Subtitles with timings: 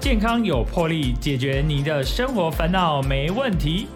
[0.00, 3.86] 健康有魄力，解决你的生活烦恼没问题。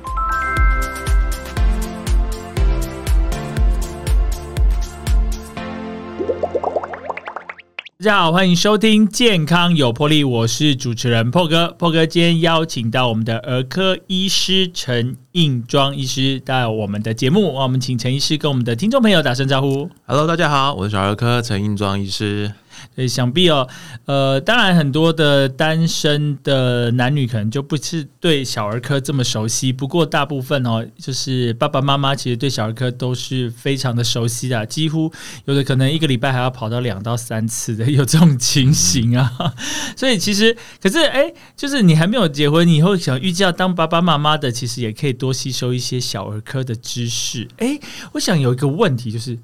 [7.96, 11.68] 大家好，欢迎收听《健康有魄力》，我是主持人破哥。
[11.78, 19.88] 破哥今天邀请到我们的儿科医师陈应庄医师到我们的节目，我们请陈医师跟我们的听众朋友打声招呼。
[20.04, 22.52] Hello，大家好，我是小儿科陈应庄医师。
[22.94, 23.68] 对，想必哦，
[24.04, 35.12] 呃，当然很多的单身的男女可能就不是对小儿科这么熟悉，不过大部分哦，就是爸爸妈妈其实对小儿科都是非常的熟悉的，几乎
[35.46, 39.54] 有的可能一个礼拜还要跑到两到三次的，有这种情形啊。
[39.96, 47.48] 所以其实，可是哎，就是你还没有结婚，你以后想预计要当爸爸妈妈的，其实也可以多吸收一些小儿科的知识。
[47.56, 47.78] 哎，
[48.12, 49.36] 我想有一个问题就是，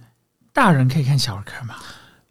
[0.52, 1.74] 大人可以看小儿科吗？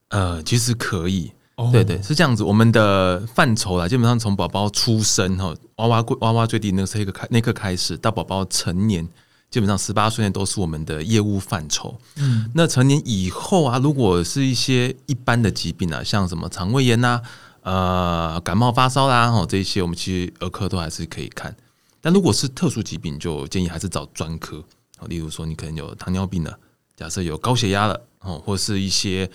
[0.10, 2.44] 呃，其实可以，哦对对，是这样子。
[2.44, 9.08] 我们的范畴啦，基本上从宝宝出生哈，娃娃娃娃最低那个那个开那刻开始，到宝宝成年，
[9.50, 12.00] 基本上十八岁内都是我们的业务范畴。
[12.18, 17.22] 嗯，那成年以后啊，如果是一些一般的疾病啊，像什么肠胃炎呐、
[17.62, 21.56] 呃感冒发烧啦，哈这一些，我们其实儿科都还是可以看。
[22.02, 24.64] 但如果是特殊疾病，就建议还是找专科。
[25.00, 26.58] 哦，例如说你可能有糖尿病了，
[26.96, 29.30] 假设有高血压了，哦，或是一些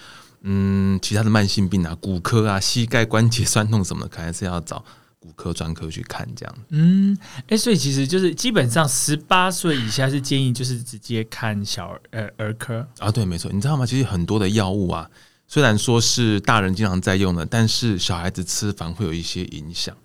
[0.46, 4.84] 嗯其他的慢性病啊，骨科啊、膝盖关节酸痛什么的，可能还是要找
[5.18, 6.54] 骨科专科去看这样。
[6.68, 7.16] 嗯，
[7.48, 13.86] 哎、所以其实就是基本上十八岁以下是建议就是直接看小儿呃儿科，啊，对，没错，你知道吗？
[13.86, 15.08] 其实很多的药物啊，
[15.48, 19.96] 虽然说是大人经常在用的，但是小孩子吃反而会有一些影响。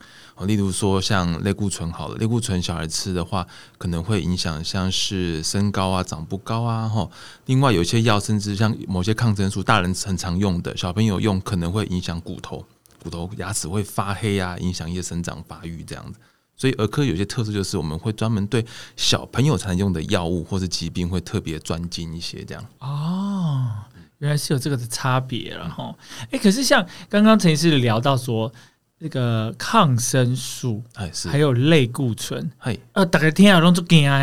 [0.45, 3.45] 例如说像类固醇好了，类固醇小孩吃的话，
[3.77, 7.09] 可能会影响像是身高啊、长不高啊，哈。
[7.45, 12.65] 另外有些药，甚至像某些抗生素，大人很常用的，小朋友用可能会影响骨头，
[13.03, 16.19] 骨头牙齿会发黑啊，影响一些生长发育这样子。
[16.55, 18.65] 所以儿科有些特色就是我们会专门对
[18.97, 22.61] 小朋友才能用的药物或是疾病会特别专精一些这样。
[22.79, 23.71] 哦，
[24.17, 25.95] 原来是有这个的差别了哈。
[26.31, 28.51] 哎、可是像刚刚陈医师聊到说
[29.01, 34.17] 那个抗生素哎，是，还有类固醇，嘿，呃，大家听啊，拢就惊啊，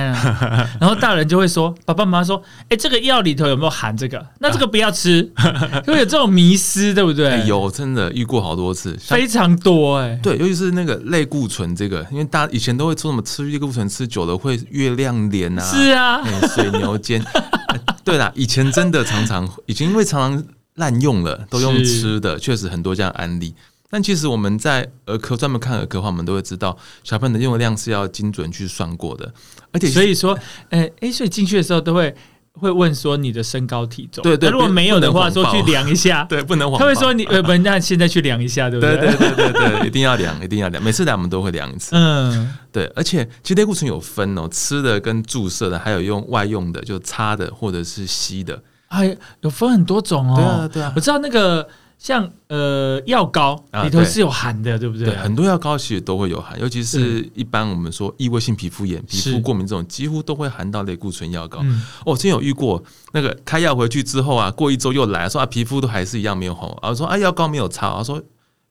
[0.79, 4.23] 然后大人就会说，爸爸妈妈说，哎、这个药里头有没有含这个？
[4.39, 5.33] 那这个不要吃，
[5.87, 7.31] 会有这种迷失，对不对？
[7.31, 17.23] 哎有真的遇过好多次，非常多哎、对，尤其是那个类固醇这个，因为大家以前都会说什么吃类固醇吃久了会月亮脸啊，是啊，哎水牛肩。
[17.69, 20.45] 哎对啦，以前真的常常，以前因为常常
[20.75, 23.55] 滥用了，都用吃的，确实很多这样的案例。
[23.97, 29.33] 但其实我们在儿科专门看儿科的话，我们都会知道小朋友的用的量是要精准去算过的，
[29.73, 32.15] 而且所以说，哎、哎，所以进去的时候都会
[32.53, 38.99] 会问说你的身高体重，对对那如果没有的话，说去量一下， 对不能他会说你呃不，那现在去量一下，对不对？
[38.99, 41.97] 对对对对对，一定要量，一定要量，每次来我们都会量一次。
[41.97, 48.63] 嗯，对，而且其实类固醇有分哦，吃的跟注射的，还有用外用的，就擦的或者是吸的。
[48.89, 50.37] 哎，有分很多种哦。
[50.37, 50.93] 对啊对啊。
[50.95, 51.67] 我知道那个
[51.99, 55.07] 像呃药膏里头是有含的，对不对？
[55.07, 61.61] 对，很多药膏其实都会有含，尤其是一般我们说异位性皮肤炎、皮是肤过敏这种，几乎都会含到类固醇药膏。
[61.63, 68.23] 嗯，哦，之前有遇过那个开药回去之后啊，过一周又来说啊，皮肤都还是一样没有红，然后说啊药膏没有擦，我说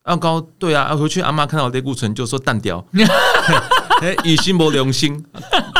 [0.06, 2.82] 药膏对啊，啊回去阿妈看到类固醇就说淡掉，
[4.00, 5.22] 哎，以心博良心，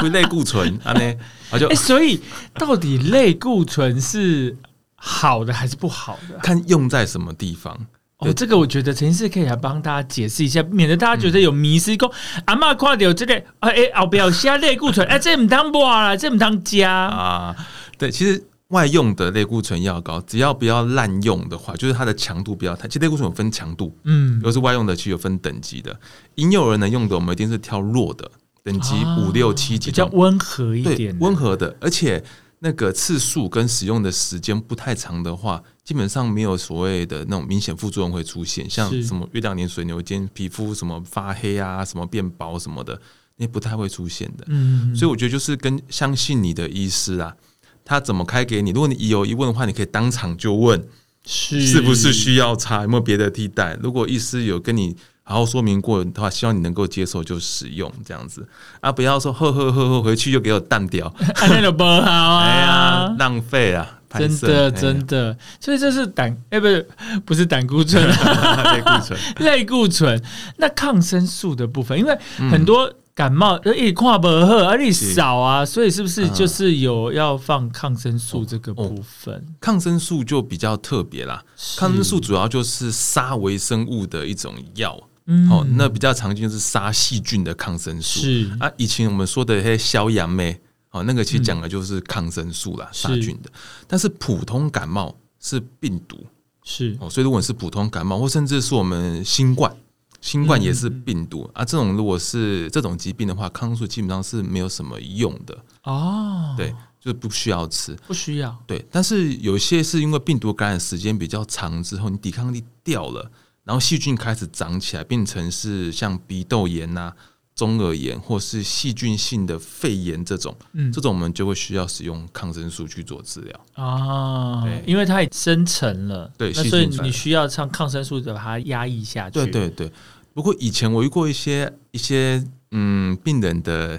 [0.03, 1.15] 会类固醇啊呢，
[1.51, 2.21] 啊就哎，所以
[2.55, 4.57] 到底类固醇是
[4.97, 6.39] 好的还是不好的？
[6.43, 7.87] 看用在什么地方。
[8.19, 11.95] 哦，对这个我觉得陈医师可以来帮大家解释一下，免得大家觉得有迷失。
[11.99, 12.11] 讲、
[12.47, 16.91] 阿嬷看到这个，哎哎，后边有写类固醇，哎，这唔当抹啦，这唔当加。
[16.91, 17.55] 啊，
[17.99, 22.89] 对，其实外用的类固醇药膏，只要不要滥用的话，就是它的强度不要太。
[22.89, 25.95] 其实类固醇有分强度，嗯如，果是外用的，其实有分等级的。
[26.37, 28.31] 婴幼儿能用的，我们一定是挑弱的，
[28.65, 32.25] 等级啊五六七级比较温和一对点，温和的，而且
[32.61, 42.99] 那个次数跟使用的时间不太长的话，基本上没有所谓的那种明显副作用会出现，像什么月亮脸、水牛肩、皮肤什么发黑啊、什么变薄什么的，
[43.37, 44.45] 那不太会出现的。
[44.49, 47.37] 嗯，所以我觉得就是跟相信你的医师啊，
[47.85, 48.71] 他怎么开给你。
[48.71, 50.83] 如果你有疑问的话，你可以当场就问
[51.25, 53.79] 是是不是需要擦，有没有别的替代。
[53.83, 54.97] 如果医师有跟你
[55.29, 58.47] 好好说明过的话，希望你能够接受就使用这样子。
[58.81, 66.89] 啊，不要说呵呵呵呵回去就给我淡掉，啊那个不好啊，哎呀，浪费啊，真的真的，所以这是胆哎、不是
[67.25, 68.09] 不是胆固醇，的
[68.73, 69.19] 类固醇。
[69.45, 70.23] 类固醇。
[70.59, 72.49] 那抗生素的部分，因为嗯。
[72.49, 79.45] 很多感冒呃一跨不喝，而且少啊，所以是不是就是有要放抗生素这个部分？
[79.61, 81.43] 抗生素就比较特别啦，
[81.77, 84.97] 抗生素主要就是杀微生物的一种药。
[85.27, 88.21] 嗯哦，那比较常见就是杀细菌的抗生素。
[88.21, 90.59] 是啊，以前我们说的那些消炎酶，
[90.91, 93.51] 哦，那个其实讲的就是抗生素啦，是杀菌的。
[93.87, 96.25] 但是普通感冒是病毒
[96.63, 99.77] 是哦，所以如果是普通感冒，或甚至是我们新冠，
[100.21, 101.65] 新冠也是病毒、啊。
[101.65, 106.71] 这种如果是这种疾病的话，抗生素基本上是没有什么用的，哦，对，
[107.01, 107.95] 就是不需要吃。
[108.07, 113.31] 不需要对，但是有些是因为病毒感染时间比较长之后，你抵抗力掉了，
[113.67, 117.13] 然后细菌开始长起来，变成是像鼻窦炎呐、
[117.55, 123.61] 中耳炎或是细菌性的肺炎这种，嗯这种我们就会需要使用抗生素去做治疗。
[123.75, 129.35] 啊对，因为它已生成了，对那所以你需要上抗生素的把它压抑下去。
[129.35, 129.91] 对对对，
[130.33, 133.99] 不过以前我遇过一些一些嗯病人的，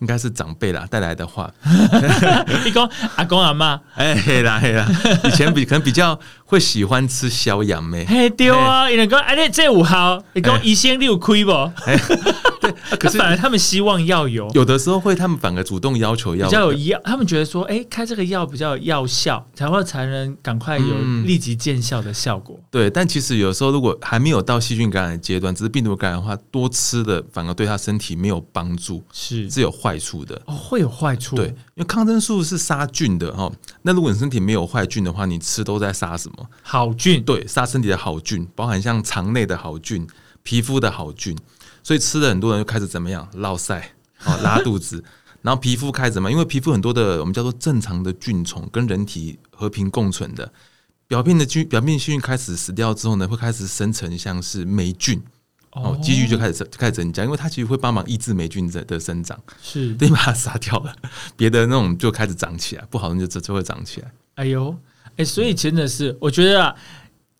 [0.00, 1.52] 应该是长辈啦带来的话，
[2.64, 4.86] 你讲阿公阿妈， 哎嘿啦嘿啦，
[5.24, 11.52] 以前比可能比较会喜欢吃小养妹，嘿丢啊，有人讲哎，你这五号，你讲医生你有亏不？
[12.98, 14.48] 可是反而他们希望要有。
[14.54, 21.26] 有的时候会他们反而主动要求要比较有药，他们觉得说，哎、开这个药比较有药效，才会才能赶快有嗯。
[21.26, 22.58] 立即见效的效果。
[22.70, 30.42] 对，但其实有时候如果还没有到细菌感染的阶段，只是病毒感染的话，多吃的反而对他身体没有帮助，是只有坏处的。
[30.46, 31.36] 哦，会有坏处。
[31.36, 33.48] 对，因为抗生素是杀菌的哈，
[33.82, 36.50] 那如果你身体没有坏菌的话，你吃都在杀什么？
[36.62, 40.04] 好菌，对，杀身体的好菌，包含像肠内的好菌、
[40.42, 41.38] 皮肤的好菌，
[41.84, 43.94] 所以吃了很多人就开始怎么样，落晒
[44.24, 45.04] 啊 拉肚子，
[45.42, 46.32] 然后皮肤开始怎么？
[46.32, 50.52] 因为皮肤很多的我们叫做正常的菌虫跟人体和平共存的，
[51.06, 55.22] 表面的菌表面细菌开始死掉之后呢，会开始生成像是霉菌。
[55.82, 60.94] 哦，几率就开始增开始增加，因为它其实会帮忙抑制霉菌的的生长，是，对，把它杀掉了，
[61.36, 64.10] 别的那种就开始长起来，不好的就就会长起来。
[64.34, 64.76] 哎呦，
[65.16, 66.74] 哎、所以真的是，我觉得啊，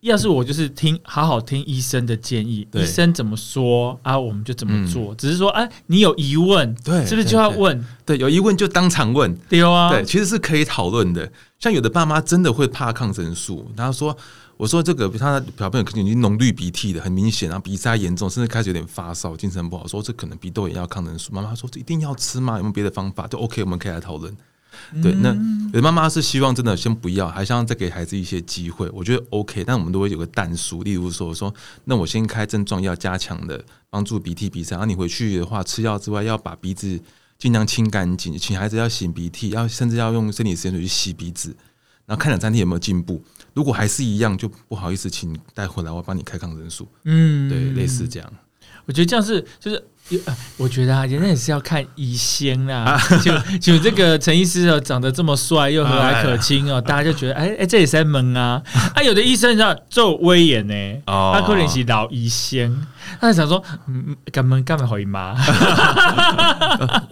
[0.00, 5.14] 要是我就是听好好听医生的建议，医生怎么说啊，我们就怎么做。
[5.14, 7.84] 只是说，哎、你有疑问，对是不是就要问？
[8.04, 11.30] 对，有疑问就当场问，对啊，对，其实是可以讨论的。
[11.58, 14.16] 像有的爸妈真的会怕抗生素，他说
[14.58, 19.86] ：“我说这个他小朋友可能已经浓绿鼻涕的，很明显，然后鼻塞严重，甚至开始有点发烧，精神不好。
[19.86, 21.32] 说这可能鼻窦炎要抗生素。
[21.32, 22.56] 妈妈说这一定要吃吗？
[22.56, 23.26] 有没有别的方法？
[23.28, 24.36] 就 OK，我们可以来讨论。
[25.02, 25.30] 对，那
[25.72, 28.88] 有的妈妈是希望真的先不要，还想再给孩子一些机会。
[28.92, 31.52] 我觉得 OK，但我们都会有个淡数，例如说说，
[31.84, 34.72] 那我先开症状要加强的，帮助鼻涕鼻塞。
[34.76, 37.00] 然后你回去的话，吃药之外要把鼻子
[37.38, 41.56] 尽量清干净，请孩子要擤鼻涕，要甚至要用生理食盐水去洗鼻子，
[42.08, 43.22] 然后看两三天有没有进步。
[43.54, 46.88] 如果还是一样，就不好意思，请你带回来，我帮你开抗生素。
[47.04, 48.32] 嗯，对，类似这样。
[48.86, 49.84] 我觉得这样是就是。
[50.26, 52.98] 呃我觉得啊，人家也是要看医生啦。
[53.22, 58.62] 就就这个陈医师哦，长得这么帅又和蔼可亲哦，大家就觉得哎哎，这也是在蒙啊。
[58.94, 60.74] 啊，有的医生你知道做威严呢，
[61.06, 62.86] 哦他可能是老医生，
[63.20, 65.36] 他想说，嗯，干嘛干嘛回妈？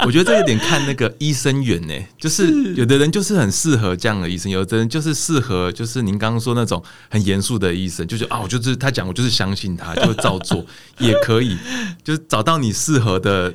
[0.06, 10.64] 我觉得这有点看那个医生缘呢，就是有的人就是很适合这样的医生，有的人就是适合就是您刚刚说那种很严肃的医生，就觉得啊，我就是他讲，我就是相信他，就会照做，
[10.98, 11.56] 也可以，
[12.02, 13.52] 就是找到你适合的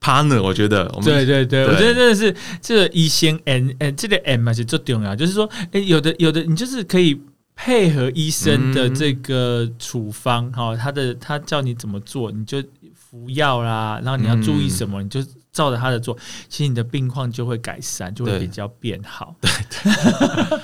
[0.00, 0.42] partner。
[0.42, 7.20] 我觉得，我们对对对，对我觉得真的是这个医生 n n，这个 M 还是最重要，就是说，哎，有的有的你就是可以。
[7.60, 12.62] 配合医生的这个处方，哈、他的他叫你怎么做，你就
[12.94, 15.20] 服药啦，然后你要注意什么，你就
[15.52, 16.16] 照着他的做，
[16.48, 19.34] 其实你的病况就会改善，就会比较变好。
[19.40, 19.50] 对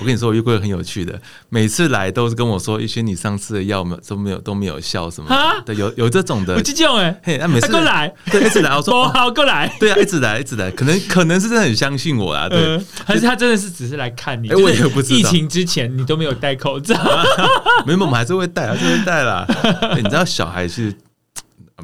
[0.00, 5.28] 我跟你说，我遇过很有趣的，每次来都是跟我说，一些你上次的药没有都没有都没有效什么
[5.66, 6.54] 对，有有这种的。
[6.54, 9.12] 我，这种哎，嘿，那每次过来，对，一直来，我说 哦。
[9.12, 9.70] 好过来。
[9.78, 14.48] 对啊，一直来，一直来，可能可能是真的很相信我啊，对，呃，还是他真的是只是来看你？
[14.48, 15.18] 哎就是我也不知道。
[15.18, 16.94] 疫情之前你都没有戴口罩，
[17.84, 19.44] 没有，我们还是会戴，还是会戴啦。
[19.92, 20.94] 对你知道，小孩是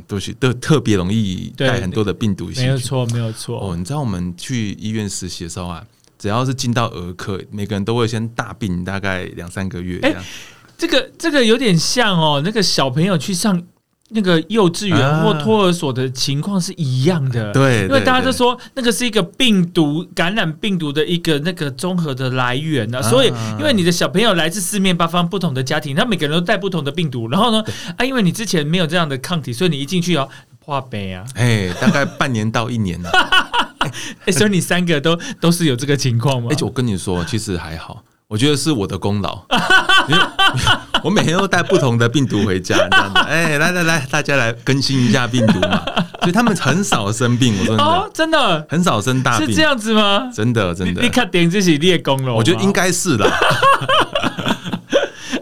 [0.06, 2.64] 都是都特别容易带很多的病毒性。
[2.64, 3.58] 没有错，没有错。
[3.60, 5.84] 哦，你知道我们去医院实习的时候啊，
[6.18, 10.24] 只要是进到儿科，每个人都会先大病大概两三个月这样。
[10.78, 13.62] 这个这个有点像哦，那个小朋友去上
[14.10, 15.22] 那个幼稚园啊。
[15.22, 17.52] 或托儿所的情况是一样的。
[17.52, 23.02] 对，因为大家都说那个是一个病毒感染病毒的一个那个综合的来源呢、啊。
[23.02, 27.64] 所以因为你的小朋友来自四面八方不同的家庭，他每个人都带不同的病毒，然后呢
[27.96, 30.28] 啊，因为你之前没有这样的抗体，所以你一进去哦
[30.64, 33.10] 破杯啊，哎，大概半年到一年了。
[34.24, 36.48] 哎， 所以你三个都都是有这个情况吗？
[36.50, 39.40] 而且我跟你说，其实还好，我觉得是我的功劳，
[41.04, 43.20] 我每天都带不同的病毒回家，这样子。
[43.28, 45.80] 哎，来来来，大家来更新一下病毒嘛。
[46.22, 50.28] 所以他们很少生病，我说真哦的，，真的很少生大病，是这样子吗？
[50.34, 51.12] 真的真的你你。
[51.12, 53.30] 看点这是列功了，我觉得应该是啦。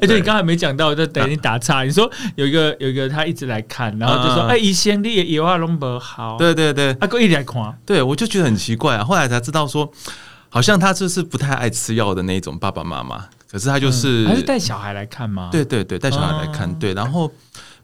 [0.02, 1.84] 而且你刚才没讲到，就等你打岔。
[1.84, 9.02] 你说有一个有一个他一直来看，然后就说：“哎，以前你也有啊，龙伯好。”对对对，他哥一直来看，对我就觉得很奇怪啊。
[9.02, 9.90] 后来才知道说，
[10.54, 15.48] 好像他就是不太爱吃药的那种爸爸妈妈，可是他就是还是带小孩来看吗？
[15.50, 17.26] 对对对，带小孩来看，对，然后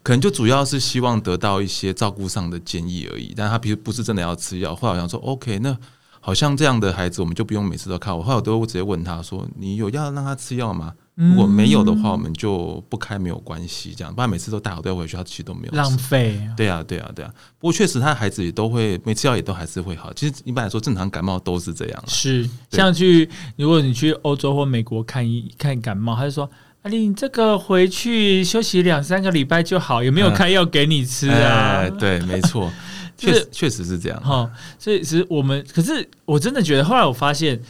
[0.01, 4.73] 可能就主要是希望得到一些照顾上的建议而已，但他其实不是真的要吃药。
[4.73, 5.77] 后来好像说，OK，那。
[6.23, 8.15] 好像这样的孩子，我们就不用每次都看。
[8.15, 10.93] 我后来我都直接问他说：“你有要让他吃药吗？
[11.15, 13.93] 如果没有的话，我们就不开，没有关系。
[13.95, 16.41] 这样，不然每次都带好都要回去，他其实都没有浪费。
[16.55, 17.31] 对啊，对啊，对啊。
[17.59, 20.11] 不过确实，他的孩子也都会每次药也都还是会好。
[20.13, 22.03] 其实一般来说，正常感冒都是这样。
[22.07, 26.49] 是像去，如果你去欧洲或美国看一看感冒，他就说
[26.83, 32.71] ：“阿丽，你这个回去休息两三个礼拜就好，有没有开药给你吃啊？”对，没错。
[33.17, 34.49] 确实确实是这样哈，
[34.79, 37.61] 所以其实我们可是我真的觉得，后来我发现，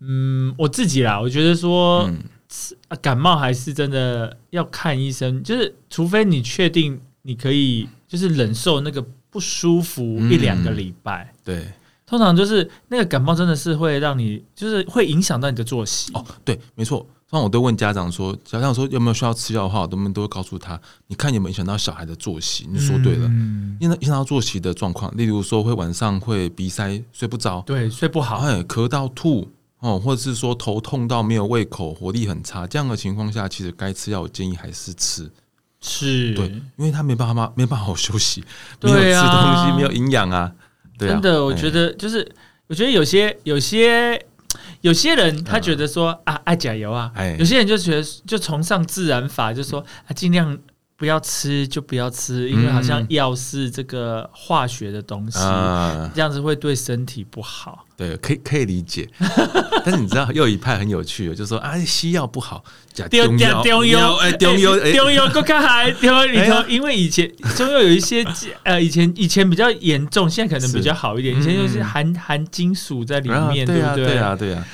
[0.00, 2.08] 嗯，我自己啦，我觉得说，
[3.00, 11.66] 感冒还是真的要看医生，就是除非你确定你可以，就是忍受那个不舒服一两个礼拜，对，
[12.06, 17.06] 通常就是那个感冒真的是会让你，就是会影响到你的作息哦，对，没错。
[17.26, 22.68] 通常我都问家长说，家长说有没有需要吃药的话，我们都会告诉他，你看有没有影响到小孩的作息。
[22.70, 23.26] 你说对了，
[23.80, 29.50] 因为影响到作息的状况，例如说会晚上会鼻塞、睡不着，对，睡不好，哎，咳到吐
[29.84, 35.30] 哦，或者是说头痛到没有胃口、活力很差，这样的情况下，其实该吃药，我建议还是吃。
[35.80, 38.42] 是，对，因为他没办法，没办法好休息，
[38.80, 40.50] 没有吃东西，没有营养啊。
[40.98, 42.26] 真的，我觉得就是，
[42.66, 44.20] 我觉得有些有些。
[44.82, 50.56] 有些人他觉得说啊爱加油啊，有些人就觉得就崇尚自然法，就说啊尽量
[51.04, 55.38] 不要吃就不要吃，因为好像药是这个化学的东西，
[56.14, 57.84] 这样子会对身体不好。
[57.94, 59.06] 对，可以可以理解。
[59.84, 68.24] 但是你知道又一派很有趣的，就说啊西药不好，假中药，中药哎中药中药够看还中药里头，因为以前中药有一些
[68.64, 71.38] 呃以前以前比较严重，现在可能比较好一点。
[71.38, 74.06] 以前就是含含金属在里面，对不对？
[74.06, 74.66] 对啊对啊。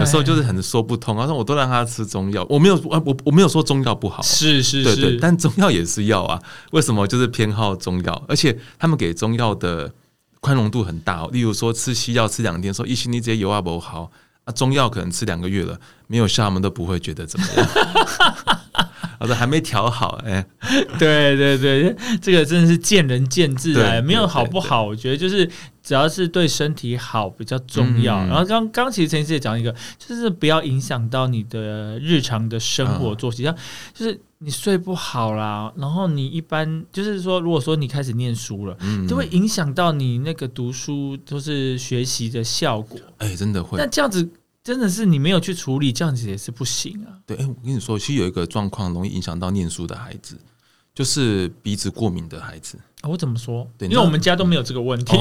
[0.00, 6.42] 有时候就是很说不通，他说我都让他吃中药，我没有我我我没有说中药不好，是是是，但中药也是药啊，
[6.72, 7.06] 为什么？
[7.06, 8.24] 就是偏好中药？
[8.26, 9.92] 而且他们给中药的
[10.40, 14.10] 宽容度很大哦，例如说吃西药吃两天，说一心你这些油啊不好
[14.46, 17.68] 啊，中药可能吃两个月了没有效，我们都不会觉得怎么样。
[19.18, 20.46] 我说还没调好，哎，
[20.98, 24.84] 对对对，这个真的是见仁见智啊，没有好不好？
[24.84, 25.50] 我觉得就是
[25.82, 28.18] 只要是对身体好比较重要。
[28.26, 33.56] 然后刚刚其实陈医师也讲一个，就是不要影响到你的日常的生活作息，像
[33.94, 38.76] 就是你睡不好啦，然后你一般就是说，如果说你开始念书了，
[39.08, 42.98] 就会影响到你那个读书就是学习的效果。
[43.18, 43.78] 哎，真的会。
[43.78, 44.28] 那这样子。
[44.66, 47.14] 真的是你没有去处理，这样子也是不行啊。
[47.24, 50.36] 对，哎，我跟你说，其实有一个状况容易影响到念书的孩子，
[50.96, 52.76] 就是鼻子过敏的孩子。
[53.02, 53.64] 我怎么说？
[53.78, 55.16] 对，因为我们家都没有这个问题，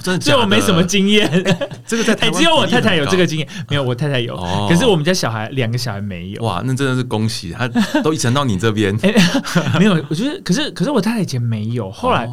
[0.00, 1.28] 真的， 所以我没什么经验。
[1.84, 4.36] 这个在只有我太太有这个经验，没有我太太有。
[4.68, 6.42] 可是我们家小孩两个小孩没有。
[6.44, 7.66] 哇，那真的是恭喜他，
[8.04, 8.94] 都遗传到你这边。
[9.80, 12.30] 没有，我觉得，可是，可是我太太以前没有，后来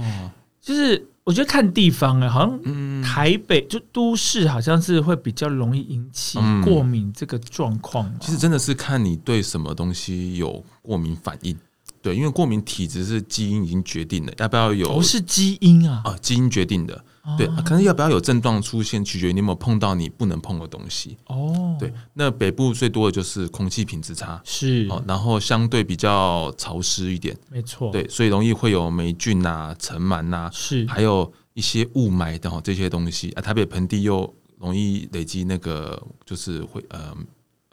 [0.61, 1.07] 就是。
[1.27, 8.09] 我觉得看地方啊，好像台北就都市，好像是会比较容易引起过敏这个状况。
[8.21, 11.53] 其实真的是看你对什么东西有过敏反应。
[12.07, 14.95] 对，因为过敏体质是基因已经决定了，要不要有？
[14.95, 17.03] 不是基因啊，啊，基因决定的。
[17.37, 21.17] 对，可能要不要有症状出现，取决于你有没有碰到你不能碰的东西。
[21.25, 27.91] 哦，对，那北部最多的就是空气品质差，是哦，然后相对比较潮湿一点，没错。
[27.91, 33.31] 对，所以容易会有霉菌呐、尘螨呐，是，还有一些雾霾的这些东西。
[33.31, 37.13] 啊，台北盆地又容易累积那个，就是会呃。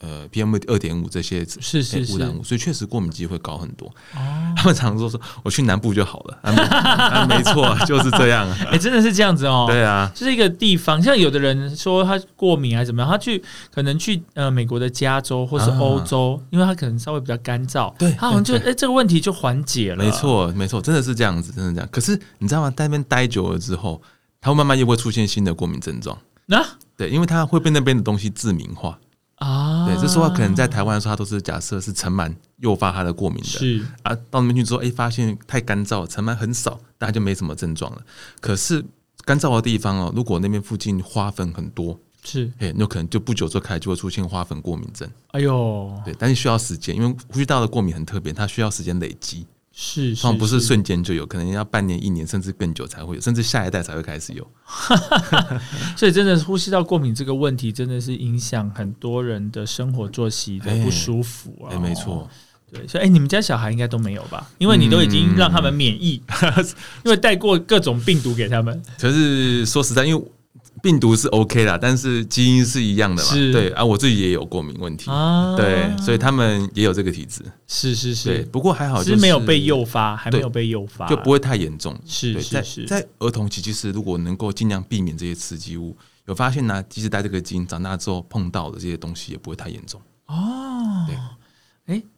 [0.04, 3.88] 呃，PM 二点五这些是是污染物，所以确实过敏机会高很多。
[4.14, 8.46] 哦， 他们常说说我去南部就好了，啊，没错，就是这样。
[8.70, 9.64] 哎，真的是这样子哦。
[9.66, 13.42] 对啊，就是一个地方，像有的人说他过敏还是怎么样，他去
[13.72, 20.04] 可能去呃美国的加州或是欧洲，因为他可能稍微比较干燥，对他好像就哎这个问题就缓解了。
[20.04, 21.88] 没错，没错，真的是这样子，真的这样。
[21.90, 22.70] 可是你知道吗？
[22.76, 24.02] 在那边待久了之后，
[24.40, 26.18] 他会慢慢又会出现新的过敏症状。
[26.46, 26.62] 那
[26.96, 28.98] 对，因为他会被那边的东西致敏化。
[29.36, 38.02] 啊，对，这说话可能在台湾的时候，他都是假设是尘螨诱发他的过敏的，是啊，到那边去之后，哎，发现太干燥，尘螨很少，大家就没什么症状了。
[38.40, 38.84] 可是
[39.24, 45.08] 干燥的地方哦，如果那边附近花粉很多，是，哎，那可能就不久之后开始就会出现花粉过敏症。
[45.32, 49.46] 哎呦，对，但是需要时间，因为呼吸道的过敏很特别，它需要时间累积。
[49.76, 54.46] 是，通常不是瞬间就有，可能要半年、一年，甚至更久才会有，甚至下一代才会开始有。
[55.98, 61.76] 所以，真的呼吸道过敏这个问题，真的是影响很多人的生活作息的不舒服啊。
[61.80, 62.30] 没错，
[62.72, 64.48] 对，所以哎、你们家小孩应该都没有吧？
[64.58, 66.22] 因为你都已经让他们免疫，
[67.04, 68.80] 因为带过各种病毒给他们。
[69.00, 70.24] 可是说实在，因为
[70.84, 73.30] 病毒是 OK 啦，但是基因是一样的嘛。
[73.50, 77.42] 对啊，我自己也有过敏问题，啊对，所以他们也有这个体质。
[77.66, 81.98] 是是对，是，不过还好，就是没有被，诱发，还没有被诱发，就不会太严重。
[82.06, 89.98] 是是是，在儿童期，其实如果能够尽量避免这些刺激物，有发现呢、即使带这个基因长大之后碰到的这些东西，也不会太严重。
[90.26, 90.63] 哦对，哎，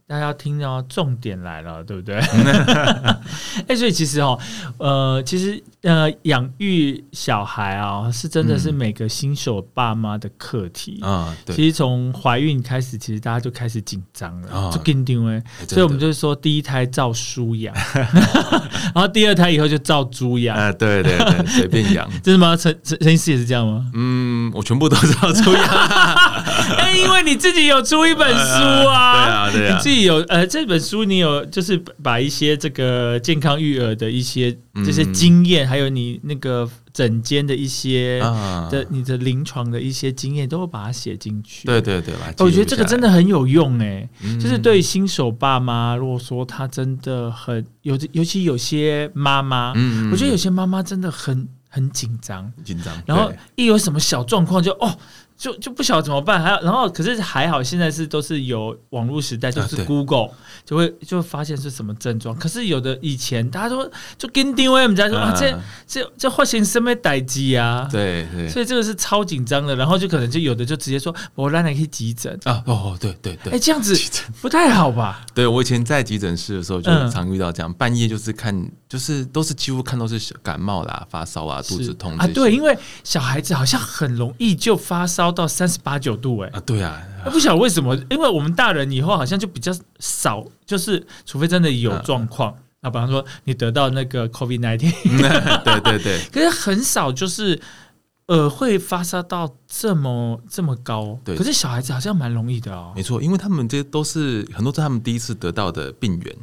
[0.09, 2.17] 大家要听到重点来了，对不对？
[3.67, 4.39] 哎，所以其实哦，
[4.79, 11.01] 呃，其实呃，养育小孩啊，是真的是每个新手爸妈的课题。
[11.03, 17.75] 啊、对，其实从怀孕开始，其实大家就开始紧张了，啊就跟定哎，哎所以我们就是说，第一胎照书养，
[18.95, 22.09] 然后第二胎以后就照猪养，啊、对对对，随便养。
[22.23, 22.55] 真的吗？
[22.57, 23.85] 陈陈陈医师也是这样吗？
[23.95, 25.65] 嗯，我全部都知道出养。
[26.79, 41.67] 哎，因为你自己有出一本书啊，对啊对啊你自己有呃这本书，你有就是把一些这个健康育儿的一些这些嗯经验，还有你那个诊间的一些啊，的你的临床的一些经验，都会把它写进去。
[41.67, 44.39] 对对对，我觉得这个真的很有用哎、嗯。
[44.41, 54.99] 就是对新手爸妈，如果说他真的很有，尤其有些妈妈，嗯我觉得有些妈妈真的很很紧张，紧张，然后一有什么小状况就哦。
[55.37, 60.31] 就就不晓得怎么办，还要然后可是还好，现在是都是有网络时代，就是 Google、
[60.65, 62.35] 就会就会发现是什么症状。
[62.35, 67.87] 可是有的以前大家都就跟定位我们家说啊，这啊这这发生什么代机啊？
[67.91, 68.49] 对对。
[68.49, 73.53] 所以这个是超紧张的，然后就可能就有的就直接说我让你去急诊，啊，哦，对对对。
[73.53, 73.95] 哎、对，这样子
[74.41, 75.25] 不太好吧？
[75.35, 97.61] 对我以前在急诊室的时候，就嗯常遇到这样，半夜就是看，就是都是几乎看都是感冒啦、发烧啊、肚子痛啊，对，因为小孩子好像很容易就发烧到三十八九度、哎、啊，对啊，不晓得为什么，因为我们大人以后好像就比较少，就是除非真的有嗯状况，那、比方说你得到那个 COVID nineteen，对 对对， 可是很少就是
[98.27, 101.19] 呃会发烧到这么这么高。
[101.25, 102.93] 对可是小孩子好像蛮容易的哦。
[102.95, 106.37] 没错，因为他们这都是很多是他们第一次得到的病源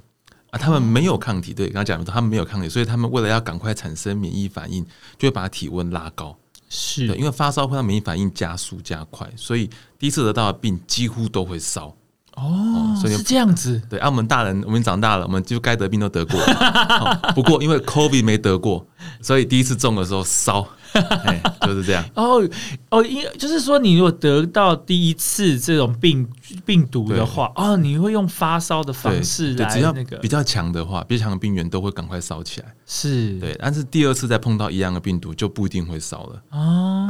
[0.52, 4.86] 啊，他们没有抗体，对，刚刚讲的他们没有抗体，所以他们为了要赶快产生免疫反应，
[5.18, 6.38] 就会把体温拉高。
[6.76, 11.96] 是对，因为发烧会让免疫反应加速加快，所以第一次得到的病几乎都会烧。
[12.36, 13.80] 哦，所以是这样子。
[13.88, 16.40] 对，啊，我们大人我们长大了，我们就该得病都得过。
[16.42, 18.84] 哦不过因为 COVID 没得过，
[19.22, 20.68] 所以第一次中的时候烧，
[21.26, 22.04] 哎，就是这样。
[22.16, 22.48] 哦
[22.90, 26.28] 哦，因就是说，你如果得到第一次这种病
[26.66, 32.74] 病毒的话，哦，你会用发烧的方式对，只要来那个比较强的话，比较强的病原都会赶快烧起来。
[32.86, 37.10] 是对，但是第二次再碰到一样的病毒，就不一定会烧了，哦，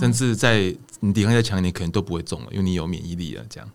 [0.00, 3.44] 甚至在你抵抗力再强一点，可能都不会中了，因为你有免疫力了。
[3.48, 3.70] 这样，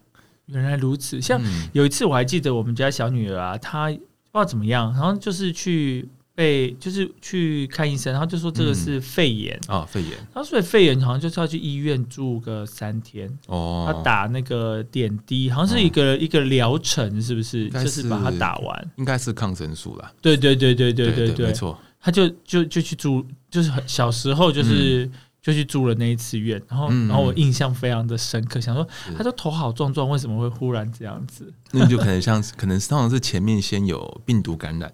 [0.48, 1.22] 原来如此。
[1.22, 4.00] 像嗯有一次我还记得我们家小女儿啊，她不知
[4.34, 17.70] 道怎么样，然后就是去被就是去看医生，然后就说这个是肺炎，啊，肺炎然后所以肺炎好像就是要去医院住个三天，哦，他打那个点滴，好像是一个、一个疗程，是不是？
[17.70, 18.92] 就是把它打完。
[18.98, 20.12] 应该是抗生素啦。
[20.22, 21.80] 对对对对对对对，对没错。
[22.00, 25.10] 他就就就去住，就是很小时候就是。
[25.46, 31.54] 就去住了那一次院，然后，嗯然后我印象非常的深刻，想说他都头好壮壮，为什么会忽然这样子？
[31.70, 34.92] 那就可能像，可能是通常是前面先有病毒感染，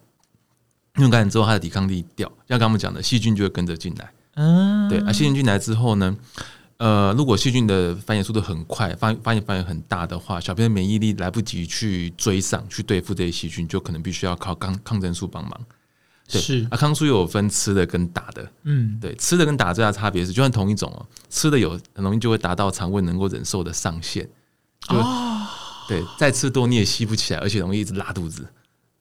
[0.94, 4.12] 病毒感染之后，它的抵抗力掉，像刚刚我们讲的，细菌就会跟着进来。
[4.36, 6.16] 嗯，对，啊，细菌进来之后呢，
[6.78, 15.60] 呃，如果细菌的繁衍速度很快，发发现繁衍很大的话，小朋友免疫力来不及去追上去对付这些细菌，就可能必须要靠抗抗生素帮忙。
[16.28, 24.26] 对是，啊，抗生素有分吃的跟打的，嗯，对，吃的跟打最大差别是，就算同一种哦，吃的有很容易就会达到肠胃能够忍受的上限，
[24.88, 25.46] 就哦，
[25.90, 28.48] 对，再吃多你也吸不起来，而且容易一直拉肚子。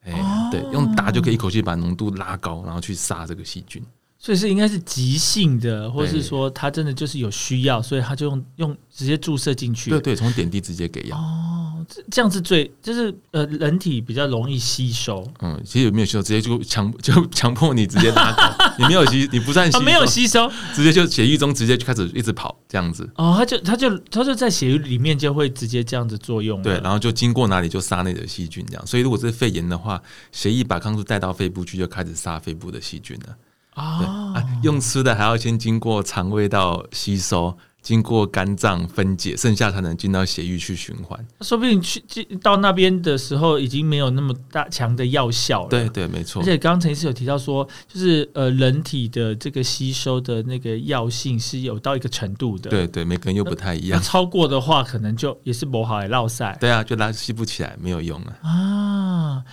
[0.03, 3.83] 哎、哦对，用打就可以一口气把浓度拉高，然后去杀这个细菌。
[4.23, 9.89] 所以是应该是急性的，或者是对说他真的就是有需要，所以他就用用直接注射进去。
[9.89, 11.17] 对对，从点滴直接给药。
[11.17, 23.09] 哦，这这样是最就是呃人体比较容易吸收嗯，其实有没有吸收，直接就强 就强迫你直接拉高，你没有吸， 你不算吸啊，收，没有吸收直接就血液中直接就开始一直跑这样子。
[23.15, 26.65] 哦，他就他就他就在血液里面就会直接这样子作用了。
[26.65, 28.87] 对，然后就经过哪里就杀那里的细菌，这样。
[28.87, 33.35] 所以如果是肺炎的话，血液把抗生素带到肺部去，就开始杀肺部的细菌了。
[33.81, 41.19] 啊，用吃的还要先经过肠胃道吸收，经过肝脏分解，剩下才能进到血液去循环。
[41.41, 45.69] 说不定去进到那边的时候，已经没有那么大强的药效了。
[45.69, 46.45] 对对，没错而。
[46.45, 54.03] 且刚刚陈医师有提到说，就是呃，人体的这个吸收的那个药性是有到一个程度的。，对对，每个人又不太一那样。
[54.03, 58.37] 超过的话，可能就也是不好的落塞对啊，就拉吸不起来，没有用啊。
[58.43, 58.80] 啊。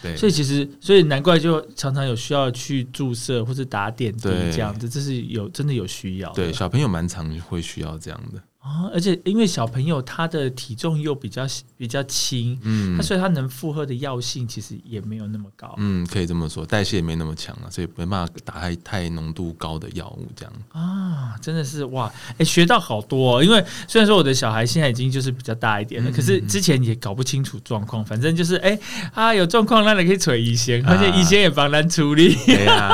[0.01, 6.35] 对，所以其实，所以难怪就常常有需要去注射或者打点滴这样子，这是有真的有需要的。
[6.35, 8.41] 对小朋友蛮常会需要这样的。
[8.67, 15.73] 啊，而且因为小朋友他的体重又比较比较轻，嗯他所以他能负荷的药性其实也没有那么高。
[15.77, 20.53] 嗯，可以这么说，代谢也没那么强啊，所以没办法打太太浓度高的药物这样。
[20.73, 23.43] 啊，真的是哇，哎、学到好多、哦。
[23.43, 28.77] 因为虽然说我的小孩现在已经就是比较大一点了，嗯可是之前也搞不清楚状况，反正就是哎、
[29.13, 32.35] 啊有状况，那你可以催医生，而且医生也帮咱处理，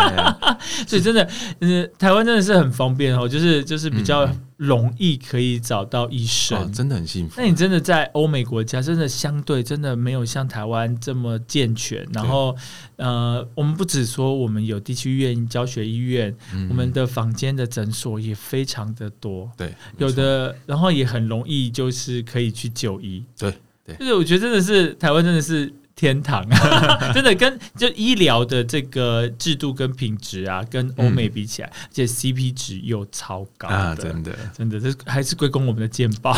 [0.88, 1.28] 所以真的，
[1.60, 4.30] 呃，台湾真的是很方便哦，就是就是比较
[4.66, 6.58] 容易可以找到医生。
[6.58, 7.48] 啊，真的很幸福那。
[7.48, 12.08] 你真的在欧美国家，真的相对真的没有像台湾这么健全。
[12.14, 12.56] 然后，
[12.96, 23.24] 呃，我们不只说我们有地区医院、教学医院，嗯我们的房间的诊所也非常的多，对有的，然后也很容易就是可以去就医。
[23.38, 23.54] 对
[23.86, 25.72] 对就是我觉得真的是台湾真的是
[26.04, 26.46] 天堂，
[27.16, 34.36] 真的跟就医疗的这个制度跟品质啊，跟欧美比起来，而且 CP 值又超高，啊，真的。
[34.54, 36.36] 真的，这还是归功我们的健保。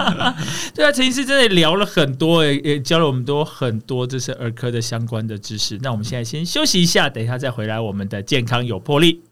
[0.76, 5.78] 对啊，陈医师真的聊了很多，也也教了我们多很多这是儿科的相关的知识。
[5.80, 9.22] 那我们现在先休息一下，等一下再回来我们的健康有魄力。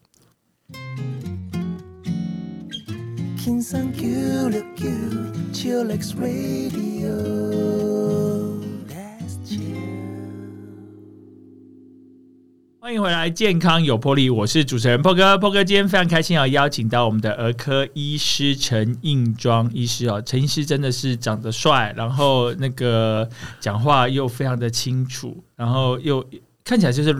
[12.88, 15.36] 欢迎回来，健康有魄力，我是主持人破哥。
[15.36, 20.22] 破哥今天非常开心要邀请到我们的儿科医师陈应庄医师哦。
[20.22, 23.28] 陈医师真的是长得帅，然后那个
[23.60, 26.26] 讲话又非常的清楚，然后又
[26.64, 27.14] 看起来就是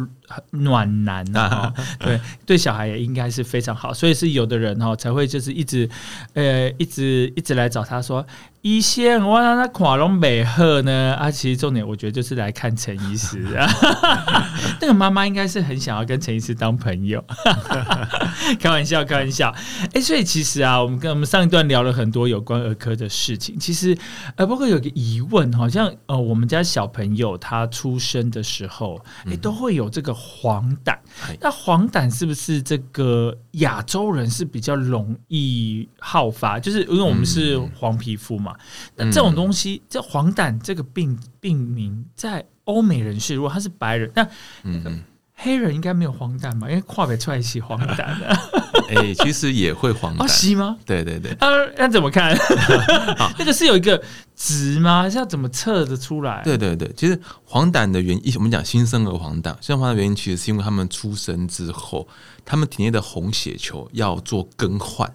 [0.50, 5.88] 暖男啊、 哦，对对，小孩也应该是非常好，所以是有的人哈、哦、才会就是一直
[6.34, 8.26] 呃一直一直来找他说
[8.62, 13.66] 医生，我让他垮龙美鹤呢啊，其实重点我觉得就是来看陈医师啊，
[14.80, 17.24] 那个妈妈应该是很想要跟陈医师当朋友，
[18.58, 19.54] 开玩笑，开玩笑。
[19.94, 23.58] 哎、所以其实啊，我们跟我们上一段聊了很多有关儿科的事情。
[23.58, 23.96] 其实，
[24.36, 30.92] 呃，不过有个疑问，好像呃，我们家小朋友他出生的时候，哎、都会有这个黄疸。
[31.22, 31.38] 哎。
[31.40, 36.58] 那黄疸是不是这个亚洲人是比较容易好发？
[36.58, 38.56] 就是因为我们是黄皮肤嘛，
[38.96, 44.22] 那这种东西，这黄疸这个病病名在欧美人士，如果他是白人，那
[44.64, 45.04] 嗯嗯，
[45.40, 46.68] 黑人应该没有黄疸吧？
[46.68, 48.38] 因为跨北出来洗黄疸的，
[48.90, 50.28] 哎，其实也会黄哦，疸。
[50.28, 50.76] 洗吗？
[50.84, 52.36] 对对对，呃，那怎么看？
[53.38, 54.02] 那个是有一个
[54.34, 55.08] 值吗？
[55.08, 56.42] 是要怎么测得出来？
[56.42, 62.08] 对对对，其实黄疸的原因，我们讲新生儿黄疸，新生儿黄疸的原因其实是因为他们出生之后，
[62.44, 65.08] 他们体内的红血球要做更换，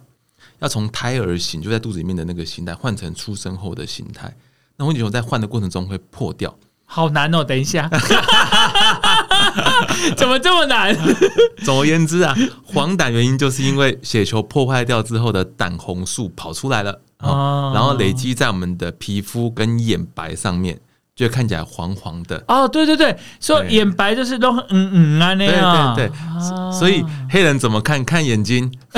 [0.60, 4.34] 要从胎儿型就在肚子里面的那个形态换成出生后的形态。
[4.78, 7.42] 那红血球在换的过程中会破掉，好难哦！
[7.42, 7.90] 等一下，
[10.16, 10.96] 怎么这么难？
[11.64, 20.78] 总而言之啊，黄疸原因就是因为血球破坏掉之后的胆红素跑出来了，哦哦、然后累积在我们的皮肤跟眼白上面，
[21.16, 22.42] 就会看起来黄黄的。
[22.48, 28.04] 哦，对对对，说对眼白就是都很嗯嗯啊那对样，对对，啊所以黑人怎么看？
[28.04, 28.70] 看眼睛，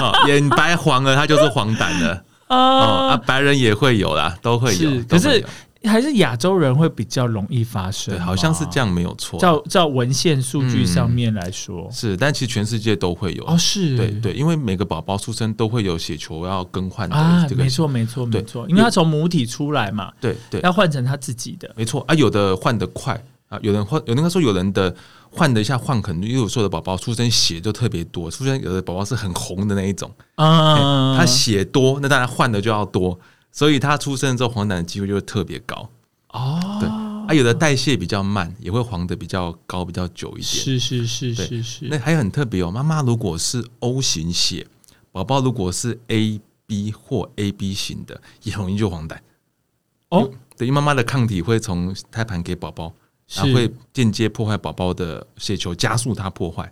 [0.00, 2.22] 哦，眼白黄了，他就是黄疸了。
[2.48, 5.44] 哦啊，啊，白人也会有啦，都会有是，都会有可是
[5.84, 9.38] 还是亚洲人会比较容易发生对，好像是这样，没有错。
[9.38, 13.44] 照照文献数据上面来说，是，但其实全世界都会有。
[13.44, 23.14] 哦，是，对对，因为每个宝宝出生都会有血球要更换啊的，这个，没错没错没错，因为他从母体出来嘛，对对，要换成他自己的，没错啊，有的换得快
[23.48, 24.94] 啊，有人换，有那个说有人的
[25.30, 33.18] 换的一下换，可能因为有时候的宝宝出生血就特别多，出生有的宝宝是很红的那一种，啊，他血多，那当然换的就要多，
[33.50, 35.88] 所以他出生之后黄疸的机会就会特别高。
[36.30, 40.44] 哦，对啊，有的代谢比较慢，也会黄的比较高，比较久一点。
[40.44, 44.66] 是是是是是，那还有很特别哦，妈妈如果是 O 型血，
[45.10, 49.16] 宝宝如果是 A B 或 A B 型的，也容易就黄疸。
[50.10, 52.92] 哦，对，因为妈妈的抗体会从胎盘给宝宝，
[53.32, 56.70] 然后是会间接破坏宝宝的血球，加速它破坏，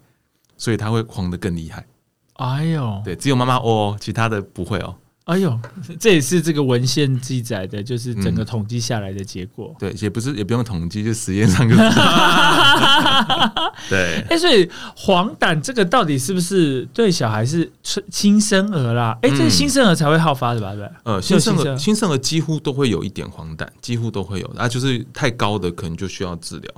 [0.59, 1.87] 所以它会黄的更厉害。
[2.35, 4.95] 哎呦，对，只有妈妈哦其他的不会哦。
[5.27, 5.59] 哎呦，
[5.99, 9.75] 这也是这个文献记载的，就是整个嗯统计下来的结果。
[9.77, 11.75] 对，也不是也不用统计，就实验上就。
[13.91, 17.71] 对， 哎、所以黄疸这个到底是不是对小孩是
[18.09, 19.19] 新生儿啦？
[19.23, 20.73] 哎、这是嗯新生儿才会好发的吧？
[20.75, 20.93] 对嗯？
[21.17, 26.71] 呃，新生儿新生儿几乎都会有一点黄疸，几乎都会有啊，就是太高的可能就需要治疗。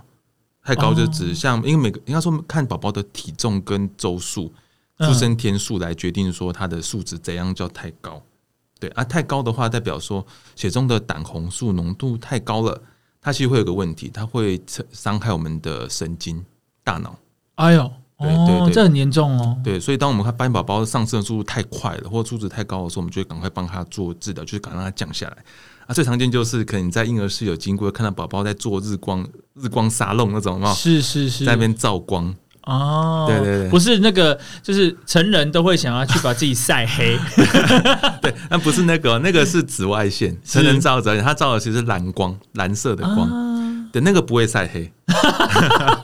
[0.65, 4.53] 太高就哦指像，因为每个应该说看宝宝的体重跟周数、嗯
[5.07, 8.21] 出生天数来决定说他的数值怎样叫太高。
[8.81, 12.81] 对啊，太高的话代表说血中的胆红素浓度太高了，
[13.21, 14.61] 它其实会有个问题，它会
[14.93, 16.45] 伤害我们的神经、
[16.85, 17.19] 大脑。
[17.57, 19.61] 哎呦，对对哦，对这很严重哦。
[19.65, 25.37] 对，所以当我们看斑宝宝上升的速度太快了，或者数值太高的时候，我们就会赶快帮他做治疗，就是赶快让他降下来。
[25.87, 32.35] 啊，最常见就是可能你在婴儿室有经过，看到宝宝在做日光日光沙龙那种，哦是是是，在那边照光。
[32.69, 37.19] 哦，对对对不是那个，就是成人都会想要去把自己晒黑，
[38.21, 43.29] 对，那不是那个哦，那个是紫外线，成人照紫外线，它照的其实是蓝光，蓝色的光。
[43.29, 43.55] 啊
[43.91, 44.93] 对，那个不会晒黑。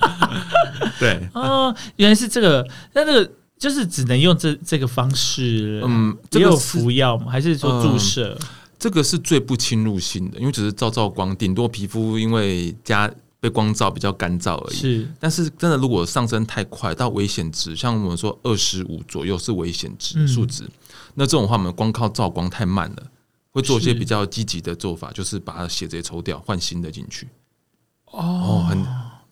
[0.99, 7.27] 对，哦，原来是这个，那那个就是只能用这这个方式，嗯也有这个是服药吗？
[7.31, 8.35] 还是说注射？
[8.79, 13.11] 这个是最不侵入性的，因为只是照照光，顶多皮肤因为加
[13.45, 14.77] 被光照比较干燥而已。
[14.77, 15.07] 是。
[15.21, 20.27] 但是真的，如果上升太快到危险值，像我们说二十五左右是危险值嗯。
[20.27, 20.65] 数值，
[21.13, 23.03] 那这种话我们光靠照光太慢了，
[23.51, 27.29] 会做一些比较积极的做法，就是把它血直接抽掉，换新的进去。
[28.07, 28.19] 哦。
[28.19, 28.83] 哦，很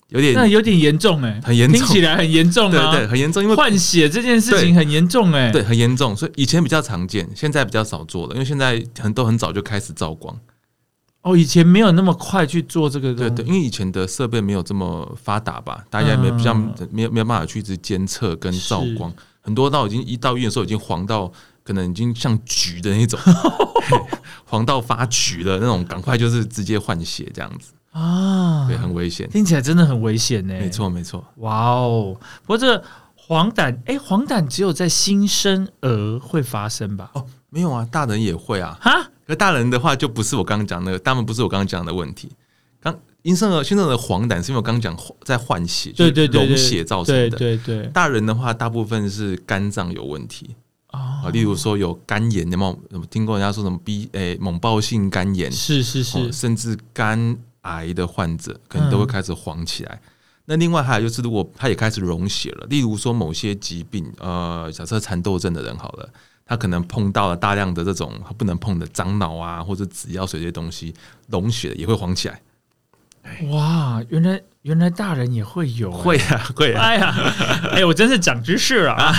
[0.08, 1.80] 有点那有点严重哎，很严重。
[1.80, 10.38] 听起来很严重对啊，对很严重，因为换血这件事情很严重哎，对很严重，所以以前比较常见，现在比较少做了，因为现在很都很早就开始照光。
[11.22, 21.30] 哦，以前没有那么快去做这个对对，因为以前的设备没有这么发达吧，大家也没比较嗯没有没有办法去一直监测跟照光，很多到已经一到医院的时候已经黄到
[21.62, 23.96] 可能已经像橘的那种，嘿
[24.44, 28.66] 黄到发橘的那种，赶快就是直接换血这样子，啊。
[28.66, 29.28] 对，，很危险。
[29.30, 30.54] 听起来真的很危险呢。
[30.54, 32.16] 没，错没错，哇哦！
[32.42, 37.10] 不过这个黄疸，哎，黄疸只有在新生儿会发生吧？
[37.14, 42.28] 哦，没有啊，大人也会啊，哈，可大人的话就不是我刚刚讲的，大门不是我刚刚讲的问题。
[42.82, 47.38] 刚新生儿新生儿的黄疸是因为我刚刚讲在换血，对对对对，就是溶血造成对的。
[47.38, 50.54] 对对，大人的话，大部分是肝脏有问题
[50.88, 59.98] 啊，哦，例如说有肝炎，有没有有没有听过人家说什么 B 诶、猛暴性肝炎，是是是哦，甚至肝癌的患者可能都会开始黄起来。
[60.44, 66.08] 那另外还有就是，如果他也开始溶血了，例如说某些疾病，呃，假设蚕豆症的人好了，
[66.52, 70.94] 他可能碰到了大量的这种他不能碰的樟脑啊，或者紫药水这些东西，
[71.28, 72.38] 溶血也会黄起来。
[73.48, 77.14] 哇，原来原来大人也会有、会啊，会啊，哎呀，
[77.72, 79.10] 哎，我真是长知识了啊！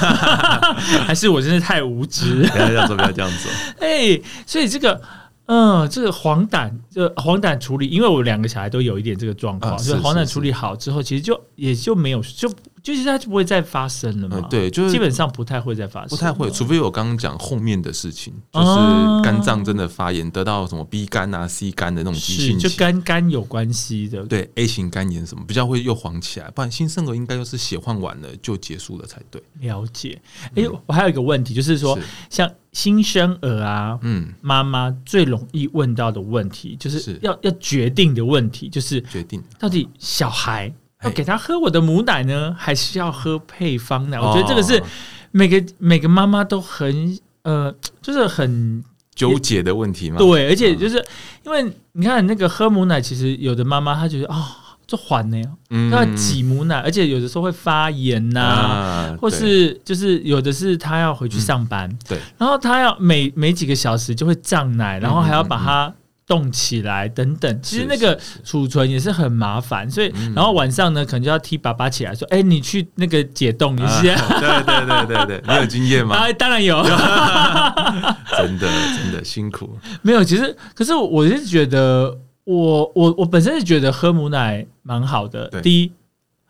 [1.07, 2.43] 还是我真是太无知？
[2.51, 3.51] 不要这样做，不要这样做。
[3.81, 5.01] 哎，所以这个，
[5.47, 14.37] 嗯，这个黄疸，这黄疸处理，因为我两个小孩都有一点这个状况，啊所以黄疸是是处理好之后，其实就也就没有，就就是它就不会再发生了嘛。
[14.39, 22.69] 嗯，对，就是基本上不太会再发生，不太会，除非我刚刚讲后面的事情，就哦是肝脏真的发炎，得到什么 B 肝啊、C 肝的那种急性就。
[22.77, 24.23] 跟肝有关系的。
[24.25, 29.41] 对 A 型肝炎什么比较会又黄起来，不然新生儿应该就是血换完了就结束了才对。
[29.61, 30.21] 了解。
[30.55, 44.19] 哎、我还有一个问题，就是说是，像新生儿啊，嗯，妈妈最容易问到的问题，就是是要要决定的问题，就是决定到底小孩哎要给他喝我的母奶呢，还是要喝配方奶？
[44.19, 44.83] 我觉得这个是哦
[45.31, 48.83] 每个每个妈妈都很呃，就是很
[49.15, 50.17] 纠结的问题嘛。
[50.17, 50.77] 对，而且嗯。
[50.77, 51.03] 就是
[51.43, 51.63] 因为
[51.93, 54.45] 你看那个喝母奶，其实有的妈妈她觉得哦，
[54.85, 55.91] 这缓呢，嗯。
[55.91, 62.17] 要挤母奶，而且有的时候会发炎呐、啊或是就是有的是她要回去上班，对。
[62.37, 65.93] 然后她要每每几个小时就会胀奶，然后还要把它
[66.25, 67.59] 冻起来等等。
[67.61, 74.15] 其实那个储存也是很麻烦，所以嗯然后晚上呢，可能就要踢爸爸起来说：“哎，你去那个解冻一啊下。
[74.39, 76.15] 对对对对对， 你有经验吗？
[76.15, 76.81] 啊，当然有，
[78.37, 79.77] 真的真的辛苦。
[80.01, 80.23] 没有。
[80.23, 85.47] 其实，可是我是觉得，我我我本身是觉得喝母奶蛮好的。
[85.61, 85.91] 第一，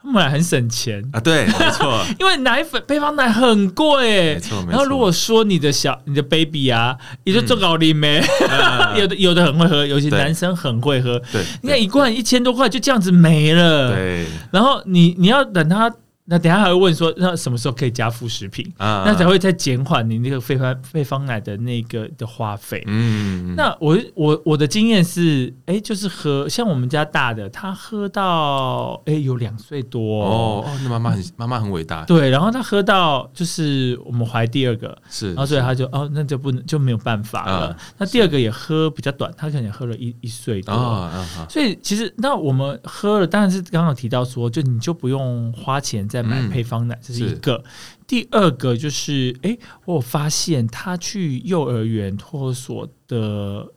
[0.03, 4.39] 喝母奶很省钱，啊，对， 没错，因为奶粉配方奶很贵没。
[4.39, 4.71] 错，没错。
[4.71, 11.17] 然后如果说你的小你的 baby 啊，也就做高龄没，啊 有的有的很会喝，有些男生很会喝。
[11.31, 13.93] 对，你看一罐一千多块就这样子没了。
[13.95, 15.89] 对然后你你要等它
[16.25, 18.65] 那等下还会问说，那什么时候可以加副食品？
[18.77, 22.81] 啊那才会再减缓你那个配方配方奶的那个的花费。
[22.87, 37.67] 嗯，那我我我的经验是，哎、就是喝像我们家大的，他喝到哎、有两岁多哦哦，那妈妈很妈妈很伟大，对，然后他喝到就是我们怀第二个，是，然后所以他就哦，那就不能就没有办法了。
[37.67, 40.73] 啊那第二个也喝比较短，他可能也喝了一一岁多。
[40.73, 47.63] 啊啊啊，所以其实那我们喝了，当然是刚刚提到说，就你就不用花钱再买嗯配方奶，这是一个。
[48.05, 53.67] 第二个就是，哎、我发现他去幼儿园托儿所的，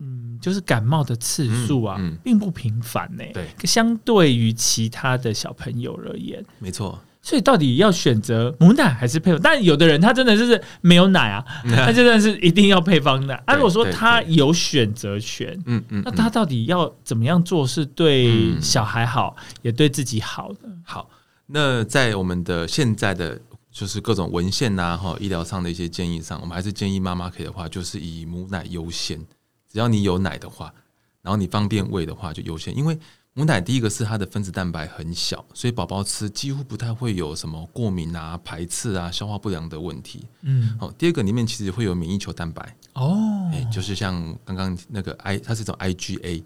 [0.00, 6.44] 嗯，就是感冒的次数啊，嗯嗯并不频繁呢、对，相对于其他的小朋友而言。
[6.58, 9.40] 没错，所以到底要选择母奶还是配方？
[9.40, 11.44] 但有的人他真的就是没有奶啊，
[11.76, 13.34] 他真的是一定要配方奶。
[13.46, 20.68] 啊，对如果说他有选择权，嗯嗯，那嗯他到底要怎么样做是对嗯小孩好，也对自己好的？
[20.82, 21.08] 好，
[21.50, 29.18] 那在我们的现在的就是各种文献呐、哈医疗上的一些建议上，我们还是建议妈妈可以的话，就是以母奶优先。
[29.70, 30.72] 只要你有奶的话，
[31.22, 32.98] 然后你方便喂的话就优先，因为
[33.34, 40.26] 母奶第一个是它的分子蛋白很小，所以宝宝吃几乎不太会有什么过敏啊、排斥啊、消化不良的问题。
[40.42, 46.42] 嗯，好，第二个里面其实会有免疫球蛋白，哦，哎、就是像刚刚那个 I，它是一种 IgA，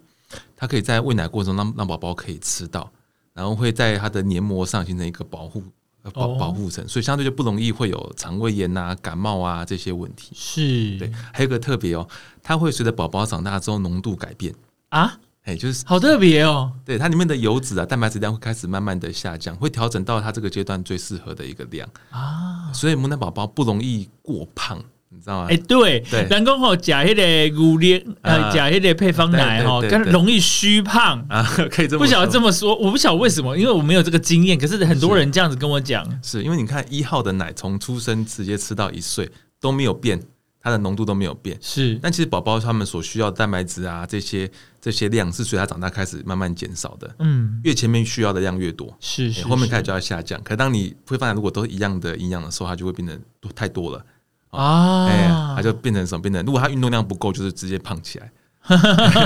[0.54, 2.90] 它可以在喂奶过程中让让宝宝可以吃到，
[3.34, 5.62] 然后会在它的黏膜上形成一个保护
[6.02, 6.36] 呃保哦。
[6.38, 10.32] 保护层，所以相对就不容易会有肠胃炎啊、感冒啊这些问题。
[10.34, 12.06] 是，对，还有一个特别哦，
[12.42, 14.54] 它会随着宝宝长大之后浓度改变，
[14.90, 16.72] 啊，哎，就是好特别哦。
[16.84, 24.82] 对它里面的油脂啊、蛋白质量会开始慢慢的下降，会调整到它这个阶段最适合的一个量，啊，所以母奶宝宝不容易过胖，
[25.14, 25.46] 你知道吗？
[25.50, 27.22] 哎、对，对人工吼假迄个
[27.54, 31.24] 牛奶，呃，啊假迄个配方奶吼，更容易虚胖。
[31.28, 34.58] 啊， 可以这么不晓得说这么说，我不晓得为什么，因为我没有这个经验。
[34.58, 40.20] 可是很多人这样子跟我讲，是因为你看一号的奶从出生直接吃到一岁都没有变，
[40.60, 41.58] 它的浓度都没有变。
[41.60, 50.40] 是但其实宝宝他们所需要的蛋白质啊，这些这些量是随他长大开始慢慢减少的，嗯，越前面需要的量越多，是是，后面开始就要下降。
[50.42, 54.04] 可当你会发现，如果都是一样的营养的时候，它就会变得多太多了，
[54.52, 56.22] 啊，哎、它就变成什么？
[56.22, 58.30] 变成如果它运动量不够，就是直接胖起来，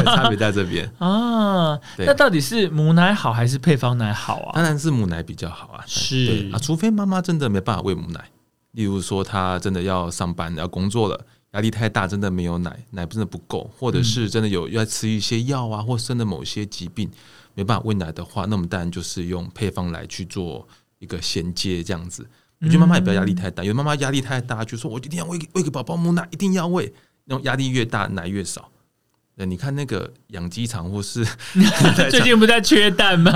[0.05, 0.91] 差别在这边。
[0.99, 4.53] 啊，那到底是母奶好还是配方奶好啊？
[4.55, 8.31] 当然是母奶比较好啊，是啊，除非妈妈真的没办法喂母奶，
[8.73, 17.11] 例如说她真的要上班要工作了，压力太大，真的没有奶，奶真的不够，或者是真的有要吃一些药啊，或生的某些疾病
[17.55, 20.69] 没办法喂奶的话，那我们当然就是用配方来去做
[21.01, 22.25] 一个衔接，这样子。
[22.61, 26.93] 我觉得妈妈也不要压力太大，有的妈妈压力太大，就说我一定要喂喂给宝宝母奶，一定要喂，
[27.25, 28.71] 那种压力越大，奶越少。
[29.37, 31.23] 对，你看那个养鸡场或是
[32.11, 33.31] 最近不在缺蛋吗？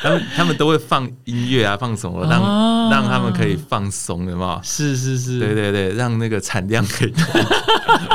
[0.00, 4.60] 他们他们都会放音乐啊，放什么让、哦让他们可以放松，有没有？
[4.62, 7.24] 是是是，对对对，让那个产量可以多。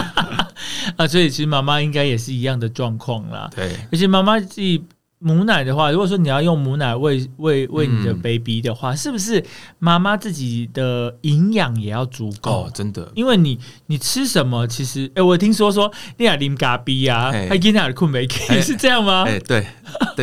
[0.97, 3.49] 啊，所以其实妈妈应该也是一样的状况啦。
[3.55, 4.83] 对，而且妈妈自己
[5.21, 9.43] 母奶的话，如果说你要用母奶喂喂喂你的嗯 baby 的话，是不是
[9.77, 12.51] 妈妈自己的营养也要足够？
[12.51, 19.25] 哦，真的，因为你你吃什么，其实哎、我听说说你俩啉咖啡啊，哎还给你困没给，哎 是这样吗？
[19.27, 19.67] 哎、对，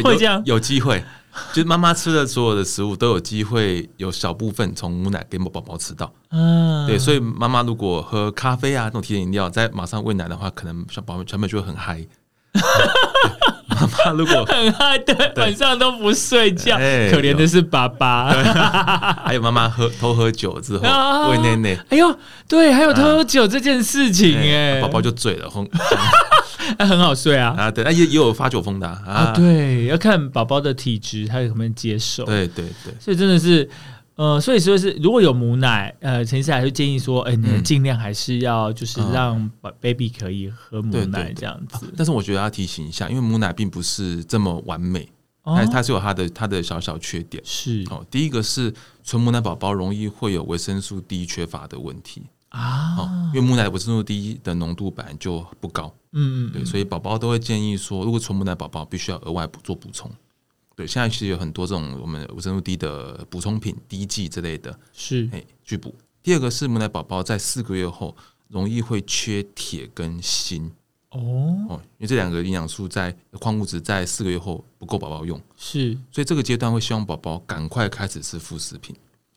[0.03, 1.05] 会这样有机会，
[1.53, 6.11] 就是妈妈吃的所有的食物都有机会有小部分从母奶给宝宝吃到。
[6.31, 12.03] 嗯，对，所以妈妈如果喝咖啡啊那种提神饮料，再马上喂奶的话，可能小宝宝小朋友就会很嗨。
[12.57, 18.33] 对妈妈如果很爱，对，晚上都不睡觉，哎可怜的是爸爸。
[19.25, 24.81] 还有妈妈喝偷喝酒之后啊喂奶奶，哎呦，对，还有喝酒这件事情，哎，哎。
[24.81, 25.69] 宝宝就醉了，轰
[26.79, 27.55] 哎 很好睡啊。
[27.59, 33.69] 啊，对，那也也有发酒疯的啊，啊，啊对，要看宝宝的体质，他有没有接受。，对对对，所以真的是，
[34.16, 39.50] 呃，所以说是如果有母奶，呃，陈医师还是建议说，哎、你嗯尽量还是要就是嗯让
[39.81, 41.92] baby 可以喝母奶这样子。
[41.94, 45.07] 但是我觉得要提醒一下，因为母奶并不是这么完美，
[45.42, 47.42] 哦它它是有它的它的小小缺点。
[47.44, 48.72] 是哦，第一个是
[49.05, 60.11] 纯母奶宝宝容易会有维生素 D 缺乏的问题啊，哦，因为母奶维生素 D 的浓度本来就不高，嗯嗯，对，所以宝宝都会建议说，如果纯母奶宝宝必须要额外补做补充。
[60.77, 65.27] 对，现在其实有很多这种我们维生素 D 的补充品、滴剂之类的，是。
[65.33, 65.95] 哎，去补。
[66.23, 68.15] 第二个是母奶宝宝在四个月后
[68.49, 70.71] 容易会缺铁跟锌
[71.12, 71.19] 哦，
[71.71, 75.97] 哦，因为这两个营养素在矿物质在四个月后不够宝宝用，是。
[76.12, 78.95] 所以这个阶段会希望宝宝赶快开始吃副食品，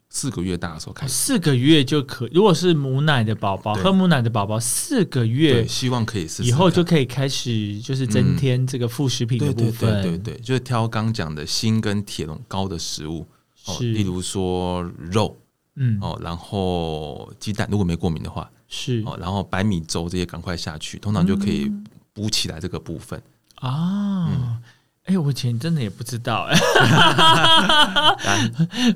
[0.09, 1.13] 四个月大的时候开始。
[1.13, 10.01] 四个月就可，如果是母奶的宝宝，对喝母奶的宝宝，四个月对，希望可以试试以后就可以开始就是增添这个副食品的对对部分。
[10.01, 13.27] 对对对，就是挑刚讲的锌跟铁那种高的食物，
[13.65, 15.37] 哦，是例如说肉
[15.75, 23.21] 嗯，哦，然后鸡蛋，如果没过敏的话是哦，然后白米粥这些赶快下去，通常就可以嗯补起来这个部分。
[23.55, 24.59] 啊。
[25.09, 26.55] 哎、我以前真的也不知道哎、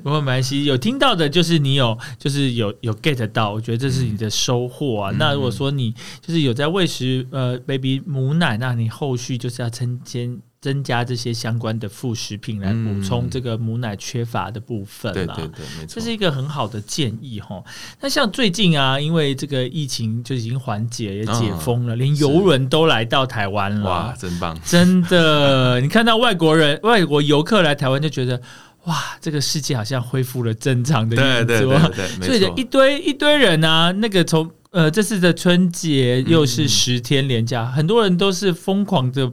[0.00, 5.10] 不 过没关系，有听到的就是你有，就是有有 get 到，我觉得这是你的收获啊。
[5.10, 15.34] 嗯那如果说你就是有在喂食呃 baby 母奶，那你后续就是要增添增加这些相关的副食品来补充嗯这个母奶缺乏的部分啦。
[15.34, 16.14] 对对对，没错这是。
[16.14, 17.60] 一个很好的建议哈。
[18.00, 23.80] 那像最近啊，因为这个疫情就已经缓解也解封了，连游轮都来到台湾了。
[23.80, 24.56] 嗯哇，真棒！
[24.64, 28.40] 真的，你看到外国人、 外国游客来台湾，就觉得
[28.84, 31.78] 哇，这个世界好像恢复了正常的对运作。
[31.80, 32.62] 对对对，所以就一。
[32.62, 39.32] 堆一堆人啊，那个从呃这次的春节又是十天连假，很多人都是疯狂的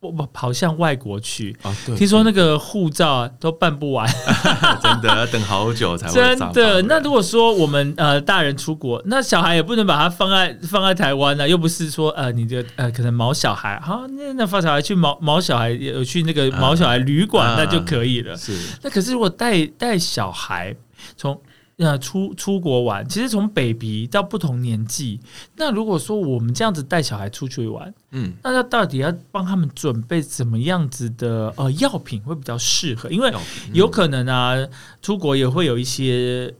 [0.00, 1.54] 跑跑向外国去。
[1.96, 4.08] 听说那个护照啊都办不完，
[4.82, 6.80] 真的要等好久才会 真的。
[6.82, 18.34] 那如果说我们呃大人出国，那小孩也不能把他放在放在台湾呢、又不是说呃你的呃可能毛小孩，好那那放小孩去毛毛小孩有去那个毛小孩旅馆、啊那就可以了。
[18.36, 20.74] 是那可是如果带带小孩
[21.16, 21.38] 从
[21.80, 25.18] 呃出出国玩，其实从 baby 到不同年纪，
[25.56, 33.08] 那如果说我们这样子带小孩出去玩，嗯，那要到底要帮他们准备怎么样子的呃药品会比较适合？
[33.10, 33.32] 因为
[33.72, 34.54] 有可能啊，
[35.00, 36.54] 出国也会有一些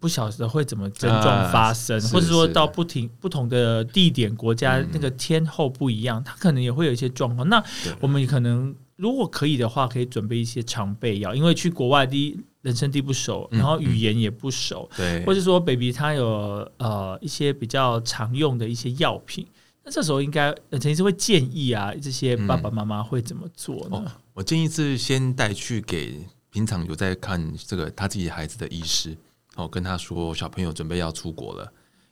[0.00, 7.48] 不晓得会怎么症状发生，或者说到不停不同的地点、国家、嗯那个天候不一样，它可能也会有一些状况。
[7.48, 7.62] 那
[8.00, 19.46] 我们可能如果可以的话，可以准备一些常备药，因为去国外第一人生地不熟，嗯然后语言也不熟，对，或者说 baby 他有呃一些比较常用的一些药品。
[19.84, 23.98] 那这时候应该，呃陈医师会建议啊，这些爸爸妈妈会怎么做呢？
[23.98, 29.14] 哦，我建议是先带去给平常有在看这个他自己孩子的医师，
[29.56, 31.70] 哦，跟他说小朋友准备要出国了，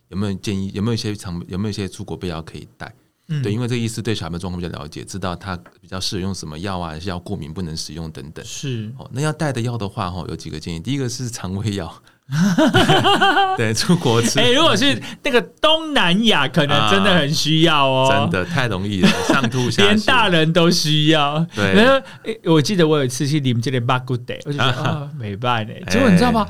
[0.09, 0.71] 有没有建议？
[0.75, 2.95] 有没有一些常有没有一些出国备药可以带？
[3.41, 8.45] 嗯对，因为这个医师对小孩的状况比较了解，知道他比较适合用什么药啊，还是要过敏不能使用等等。
[8.45, 10.81] 是哦，那要带的药的话，哈，有几个建议。
[10.81, 11.93] 第一个是肠胃药，
[13.57, 20.07] 对，出国吃，哎、如果是那个东南亚，可能真的很需要哦，真的太容易了，上吐下连泻。
[20.07, 21.45] 大人都需要。
[21.55, 25.73] 对然后、诶我记得我有一次去你们这里 b a good day，我就觉得啊，没办呢。
[25.91, 26.47] 结果你知道吗？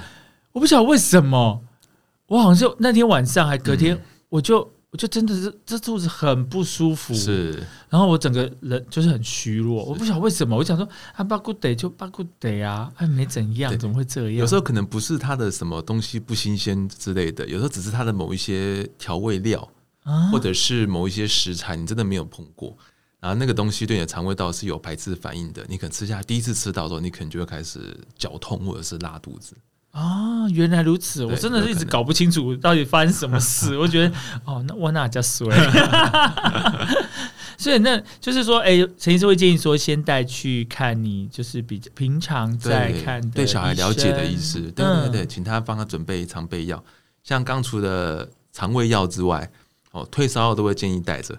[0.52, 1.62] 我不晓得为什么，
[2.26, 14.32] 我好像就那天晚上还隔天，我就我就真的是这肚子很不舒服，是，然后我整个人就是很虚弱，我不晓得为什么，我想说啊 b a good day 就 a good day 啊，哎没怎样，怎么会这样？
[14.34, 19.66] 有时候可能不是他的什么东西不新鲜之类的，有时候只是他的某一些调味料，
[20.02, 20.28] 啊？
[20.30, 22.76] 或者是某一些食材你真的没有碰过，
[23.18, 29.56] 然后那个东西对你的肠胃道是有排斥反应的，你可能吃下第一次吃到的时候，你可能就会开始绞痛或者是拉肚子。
[29.92, 33.76] 啊，原来如此，我真的是一直搞不清楚到底发生什么事。
[33.78, 34.14] 我觉得
[34.44, 35.46] 哦，那我哪叫衰？
[37.58, 46.82] 所以那就是说，哎、陈医师会建议说，先带去看你就是比平常在看的对小孩了解的医医师，生对对对，嗯请他帮他准备常备药，
[47.22, 49.48] 像刚除了肠胃药之外，
[49.92, 51.38] 哦，退烧药都会建议带着。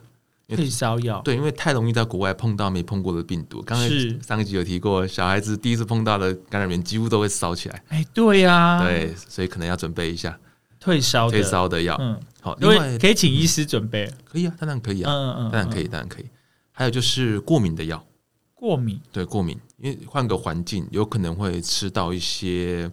[0.49, 3.61] 退烧药，对，因为太容易在国外碰到没碰过的病毒。
[3.61, 4.19] 刚才是。
[4.21, 10.37] 上一集有提过，小孩子第一次碰到的感染源几乎都会烧起来，哎、对呀、对，所以可能要准备一下
[10.79, 11.95] 退烧的，退烧的药。
[11.99, 16.25] 嗯，好，因另外为可以请医师准备，可以啊，当然可以啊，嗯嗯，当然可以，嗯，当然可以。
[16.71, 18.05] 还有就是过敏的药，
[18.53, 18.99] 过敏。
[19.11, 22.91] 对过敏，因为换个环境，有可能会吃到一些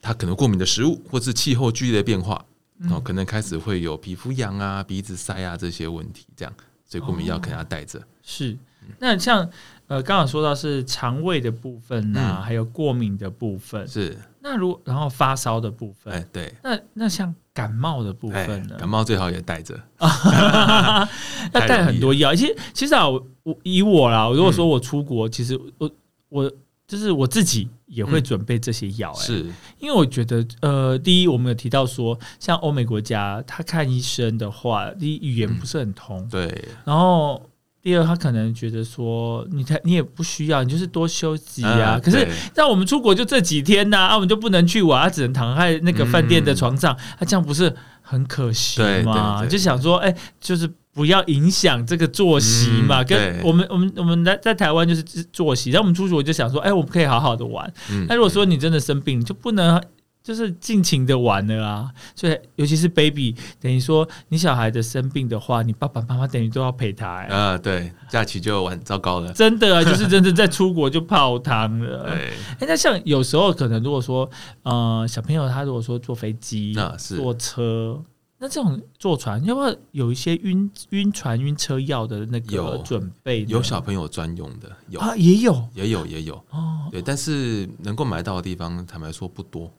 [0.00, 2.44] 它可能过敏的食物，或是气候剧烈的变化，
[2.80, 6.52] 嗯哦，可能开始会有皮肤痒啊、鼻子塞啊这些问题，这样，
[6.84, 8.00] 所以过敏药可能要带着。
[8.22, 8.56] 是。
[8.98, 9.46] 那像
[9.86, 13.86] 呃，刚好说到是肠胃的部分啊，嗯还有过敏的部分。
[13.86, 19.78] 是，那如然后发烧的部分，哎，对，那那像感冒的部哎分呢？，感冒最好也带着。
[20.00, 22.34] 要带很多药。
[22.34, 25.90] 其实其实啊，我我以我啦，如果说嗯我出国，其实我
[26.30, 26.50] 我
[26.88, 28.24] 就是我自己也会嗯。
[28.24, 29.46] 准备这些药、哎、是，
[29.78, 37.40] 因为我觉得呃，第一我们有提到说，像欧美国家，他看医生的话，第一语言不是很通，对，然后。
[37.80, 41.98] 第二，他可能觉得说你他你也不需要，你就是多休息啊。
[42.02, 42.28] 可是对。
[42.56, 47.72] 让我们出国就这几天呐、啊，我们就不能去玩，他只能躺在那个饭店的床上，他、这样不是
[48.02, 49.46] 很可惜对吗？
[49.46, 50.68] 就想说，哎、就是
[50.98, 53.02] 不要影响这个作息嘛。
[53.02, 57.72] 嗯跟我们我们我们在在台湾就是作息，然后我们出去我就想说，哎、我们可以好好的玩。
[57.92, 59.80] 嗯那如果说你真的生病，你就不能
[60.20, 61.88] 就是尽情的玩了啊。
[62.16, 67.26] 所以尤其是 baby，等于说你小孩的生病的话，你爸爸妈妈等于都要陪他、欸。
[67.28, 69.32] 啊、对，假期就玩糟糕了。
[69.32, 72.02] 真的啊， 就是真的在出国就泡汤了。
[72.10, 74.28] 对，哎、那像有时候可能如果说，
[74.64, 78.02] 呃，小朋友他如果说坐飞机、啊坐车，
[78.38, 83.46] 那这种坐船要不要有一些晕晕船、晕车药的那个有准备呢？
[83.48, 89.72] 有小朋友专用的，有、啊，也有也有也有，哦，对，但是能够买到的地方，坦白说不多。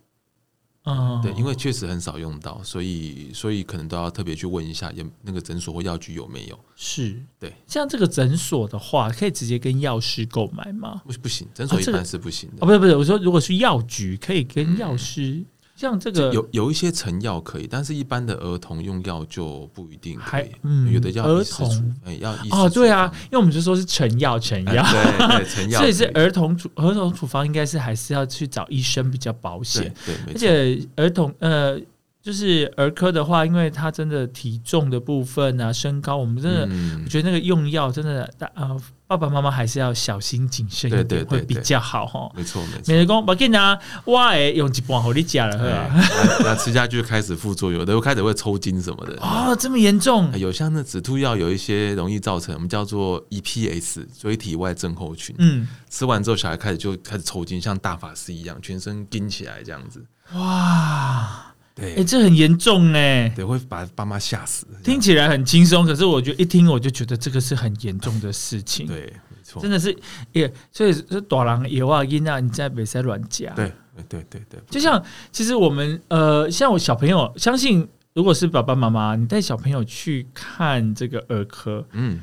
[0.86, 6.58] 嗯，对，因为确实很少用到，所以所以可能都要特别去问一下，有那个诊所或药局有没有。
[6.76, 11.02] 是对，像这个诊所的话，可以直接跟药师购买吗？
[11.06, 12.58] 不不行，诊所一般是不行的。
[12.62, 15.44] 哦，不是不是，我说如果是药局，可以跟药师，
[15.80, 20.52] 像这个有有一些成药可以，但是一般的儿童用药就不一定可还以。
[20.64, 31.80] 嗯有的要儿童，哎，要医哦，对啊，因为我们就说是成药成哎药，对对， 成药所以是儿童处儿童处方应该是还是要去找医生比较保险对，对，而，且儿童呃。
[32.22, 42.30] 就是儿科的话，因为他真的体重的部分啊，身高，我们真的、嗯我觉得那个用药真的，呃，爸爸妈妈还是要小心谨慎一点，会比较好哈。
[42.36, 42.96] 没错没错美。
[42.98, 45.90] 人公，我跟你讲，我诶用一半好你假了，
[46.60, 49.16] 吃下去开始副作用，都开始会抽筋什么的。
[49.24, 60.06] 哦，这么严重哎有像那止吐药有一些容易造成我们叫做 EPS 椎体外症候群，嗯，吃完之后小孩开始就开始抽筋，像大法师一样，全身筋起来这样子。
[60.34, 61.49] 哇，
[61.80, 63.00] 对哎、这很严重呢。
[63.36, 64.66] 对，会把爸妈吓死。
[64.84, 69.96] 听起来很轻松，可是我觉得一听我就觉得这个是很严重的事情。，对，没错真，的是
[70.34, 73.72] 也，所以是大人有啊，音啊你在别再乱讲。，对
[74.08, 82.22] 对对对，就像其实我们呃，像我小朋友，相信如果是爸爸妈妈，你带小朋友去看这个儿科，嗯，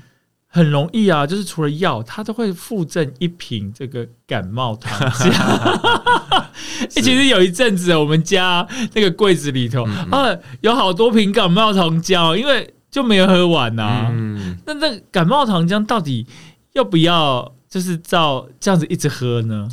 [0.56, 5.28] 很容易啊，就是除了药，他都会附赠一瓶这个感冒糖浆。
[6.94, 14.08] 欸其实有一阵子，我们家那个柜子里头、嗯啊，有好多瓶感冒糖浆哦，因为就没有喝完呐、啊。
[14.10, 16.26] 嗯，那那感冒糖浆到底
[16.72, 19.68] 要不要就是照这样子一直喝呢？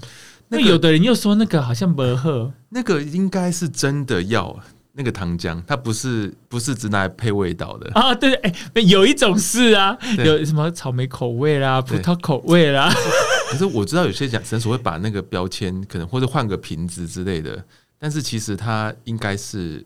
[0.50, 4.60] 那那个有的人又说那个好像不喝那个应该是真的药，
[4.96, 7.92] 那个糖浆，它不是不是只拿来配味道的。
[7.94, 8.54] 啊，对，哎、
[8.86, 12.94] 有一种是啊，有什么草莓口味啦、葡萄口味啦，
[13.50, 17.64] 可是我知道有些讲诊所会把那个标签可能或者换个瓶子之类的，
[17.98, 19.84] 但是其实它应该是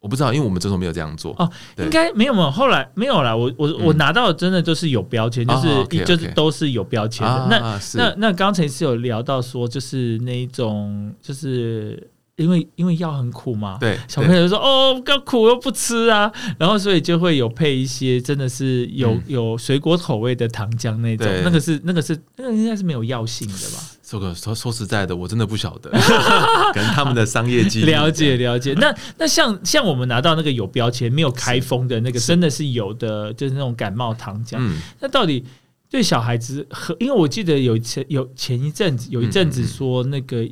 [0.00, 1.34] 我不知道，因为我们诊所没有这样做。
[1.38, 3.36] 哦对应该没有没有，后来没有啦。
[3.36, 7.32] 我我、我拿到的真的就是有标签，就是、就是都是有标签的。
[7.32, 23.82] 啊那那那刚才是有聊到说，就是那一种，就是因为因为药很苦嘛，对小朋友就说哦，要苦又不吃啊，然后所以就会有配一些真的是有、嗯有水果口味的糖浆那种，那个是那个是那个应该是没有药性的吧？
[24.02, 25.90] 这个说说实在的，我真的不晓得，
[26.72, 28.74] 可能他们的商业机密了解了解。
[28.74, 34.56] 那那像像我们拿到那个有标签没有开封的那个，真的是有的，就是那种感冒糖浆。
[34.58, 35.44] 嗯，那到底
[35.90, 36.94] 对小孩子喝？
[37.00, 40.46] 因为我记得有前有前一阵子有一阵子说那个。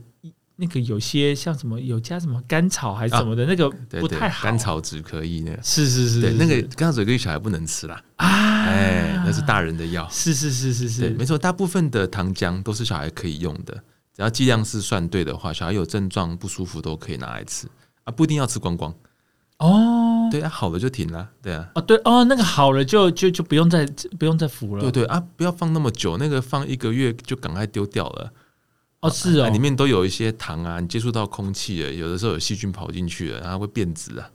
[0.57, 3.69] 那个有些像什么有加什么甘草还是什么的，那个
[4.01, 4.45] 不太，好。
[4.45, 10.09] 甘草止咳液那个，是是是，对，那个甘草止咳液小孩不能吃啦，啊，哎，那是大人的药。
[10.11, 13.75] 是是是是对，是没错，大部分的糖浆都是小孩可以用的，
[14.15, 17.67] 只要剂量是算对的话，小孩有症状不舒服都可以拿来吃
[18.05, 18.95] 啊，不一定要吃光光。
[19.59, 23.87] 哦对啊，好了就停了，对啊，哦对哦，那个好了就就就不用再
[24.19, 24.83] 不用再服了。
[24.83, 28.33] 对对啊，不要放那么久，那个放一个月就赶快丢掉了。
[29.05, 34.31] 哦是哦啊里，面都有一些糖啊，你接触到空气了，有的时候有细菌跑进去了，然后会变质啊，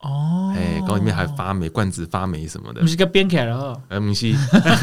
[0.00, 2.86] 哦，哎，然后里面还发霉、罐子发霉什么的不。
[2.86, 4.32] 是个冰起来了哦呃，不是，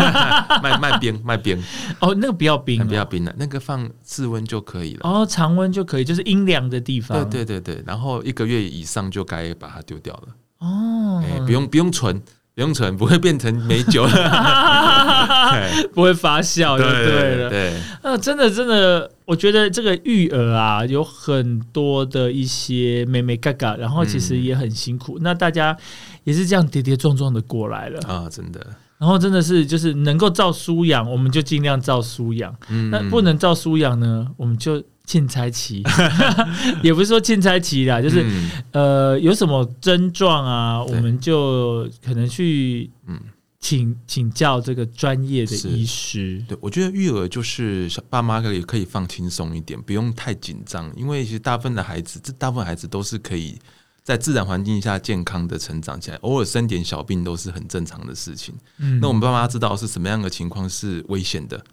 [0.62, 1.58] 卖卖冰卖冰，
[2.00, 5.02] 哦，那个不要冰哦，不要冰了，那个放室温就可以了。
[5.10, 7.28] 哦，常温就可以，就是阴凉的地方。
[7.30, 10.28] 对对对对，然后一个月以上就该把它丢掉了。
[10.60, 12.22] 哦，哎、不用不用存，
[12.56, 14.06] 不用存，不会变成美酒。
[14.08, 17.50] 对 不会发酵就对了。
[17.50, 17.74] 对，
[18.04, 25.18] 呃，真的真的，我觉得这个育儿啊，有很多的一些美美嘎嘎，然后其实也很辛苦。
[25.22, 25.76] 那大家
[26.24, 28.60] 也是这样跌跌撞撞的过来了，啊，真的，
[29.00, 35.84] 然后真的是就是能够照书养，我们就尽量照书养；嗯那不能照书养呢，我们就欠差期，
[36.84, 38.50] 也不是说欠差期啦，就是、嗯。
[38.72, 43.20] 呃有什么症状啊，我们就可能去嗯。
[43.60, 46.44] 请请教这个专业的医师。
[46.50, 53.58] 对，我觉得育儿就是小爸妈可以可以放轻松一点，不用太紧张，因为其实大部分的孩子，这大部分孩子都是可以
[54.04, 58.54] 在自然环境下健康的成长起来，偶尔生点小病都是很正常的事情。
[58.80, 59.00] 嗯。
[59.00, 61.64] 那我们爸妈知道是什么样的情况是危险的，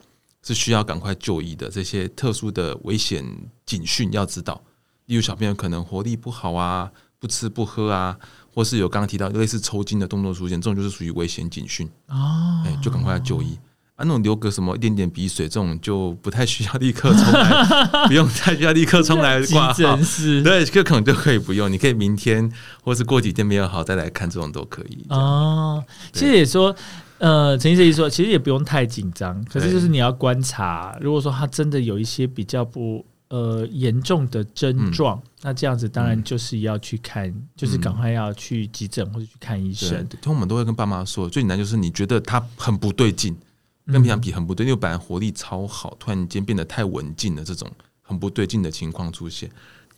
[0.43, 3.25] 是需要赶快就医的，这些特殊的危险
[3.67, 4.61] 警讯要知道，
[5.07, 8.17] 例如小朋友可能活力不好啊，不吃不喝啊，
[8.53, 13.59] 或是有刚刚提到类似抽筋的动作出现，这种就是属于危险警讯，哦哎、就赶快要就医。
[13.97, 17.67] 啊，那种流个什么一点点鼻水，这种就不太需要立刻冲来，
[18.09, 19.75] 不用太需要立刻冲来急挂号
[20.43, 22.51] 对，这个可能就可以不用，你可以明天
[22.83, 25.05] 或是过几天没有好再来看，这种都可以。
[25.11, 25.85] 哦，哦，
[26.15, 26.75] 其实也说。
[27.21, 43.37] 呃，陈医生说，其实也不用太紧张，可是就是你要观察，如果说他真的有一些比较不呃严重的症状，那这样子当然嗯就是要去看，就是赶快要去急诊或者去看医生。，通我们都会跟爸妈说，最简单就是你觉得他很不对劲，
[43.85, 49.51] 跟平常比很不对，因为本来活力超好，突然间变得太文静了这种很不对劲的情况出现，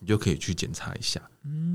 [0.02, 1.18] 你就可以去检查一下。
[1.46, 1.70] 嗯。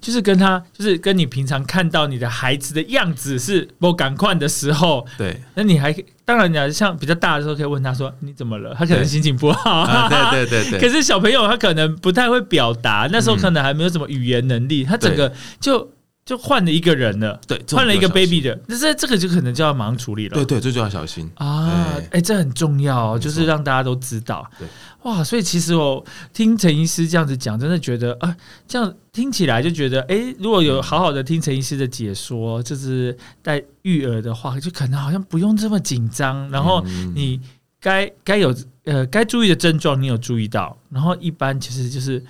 [0.00, 5.92] 就是跟他，就是跟你平常看到你的孩子的样子是不赶快的时候，对，那你还
[6.24, 9.80] 当然你要像比较大的时候可以问他说你怎么了，他可能心情不好。
[9.80, 15.90] 啊，对对对 可，是小朋友他可能不太会表达，那时候可能还没有什么语言能力，他整个就
[16.26, 20.34] 就换了一个人了，对，换了一个 baby 的，那这这个就可能就要马上处理了。
[20.34, 21.30] 对对，这就要小心。
[21.36, 24.44] 啊，对哎、这很重要、哦，就是让大家都知道。
[24.58, 24.66] 对，
[25.04, 37.40] 哇，所以其实我听陈医师这样子讲，真的觉得啊，这样听起来就觉得，哎、如果有好好的听陈医师的解说，就是带育儿的话，就可能好像不用这么紧张，然后嗯你
[37.80, 38.52] 该该有
[38.82, 42.20] 呃该注意的症状，你有注意到，然后一般其实就是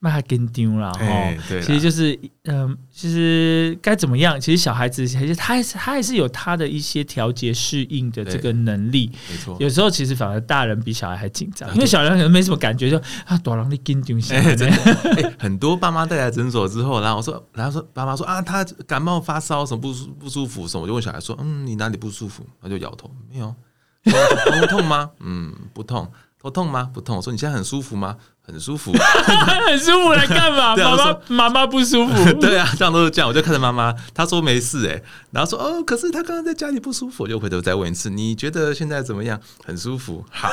[0.00, 1.34] 卖他跟丢了，哈。
[1.48, 4.40] 其实就是，嗯、其实该怎么样？
[4.40, 9.10] 其实小孩子其实他还是他还是有他的一些调节适应的这个能力。
[9.30, 9.56] 没错。
[9.58, 12.96] 有时候其实反而大人比小孩还紧张，啊因为小人可能没什么感觉，就
[13.26, 14.70] 啊，多让你跟丢下 哎，真
[15.38, 22.46] 很多爸妈带来诊所之后，然后我说，然后说爸妈说啊，他感冒发烧什么不舒不舒服什么，我就问小孩说，嗯，你哪里不舒服？
[22.62, 23.54] 他就摇头，没有。
[24.04, 25.10] 头痛吗？
[25.20, 26.08] 嗯，不痛。
[26.40, 26.88] 头痛吗？
[26.94, 27.16] 不痛。
[27.16, 28.16] 我说你现在很舒服吗？
[28.48, 28.92] 很舒服。
[29.68, 30.74] 很舒服来干嘛？
[30.76, 33.28] 妈妈妈妈不舒服， 对啊，这样都是这样。
[33.28, 39.38] 我就看着妈妈，她说没事哎、然后说哦，可是她刚刚在家里不舒服，我就回头再问一次，你觉得现在怎么样？
[39.64, 40.24] 很舒服。
[40.30, 40.48] 好，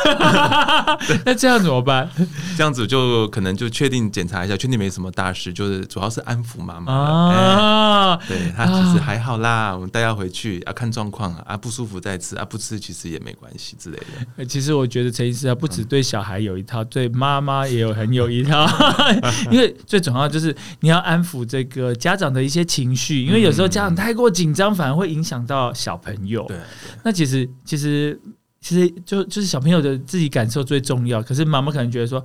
[1.25, 2.09] 那这样怎么办
[2.57, 8.17] 这样子就可能就确定检查一下，确定没什么大事，就是主要是安抚妈妈？
[8.27, 14.05] 对她其实还好啦，我们带她回去啊，看状况啊，啊不舒服再吃啊，不吃其实也没关系之类的。
[14.37, 18.67] 呃其实我觉得陈医师啊，不止对小孩有一套，对妈妈也有很有一套，
[19.51, 26.43] 因为最重要就是你要安抚这个家长的一些情绪，因为有时候家长太过紧张，反而会影响到小朋友。
[26.47, 26.57] 对，
[27.03, 28.19] 那其实其实
[28.59, 32.23] 其实就就是小朋友的自己感受最重要，可是妈妈可能觉得说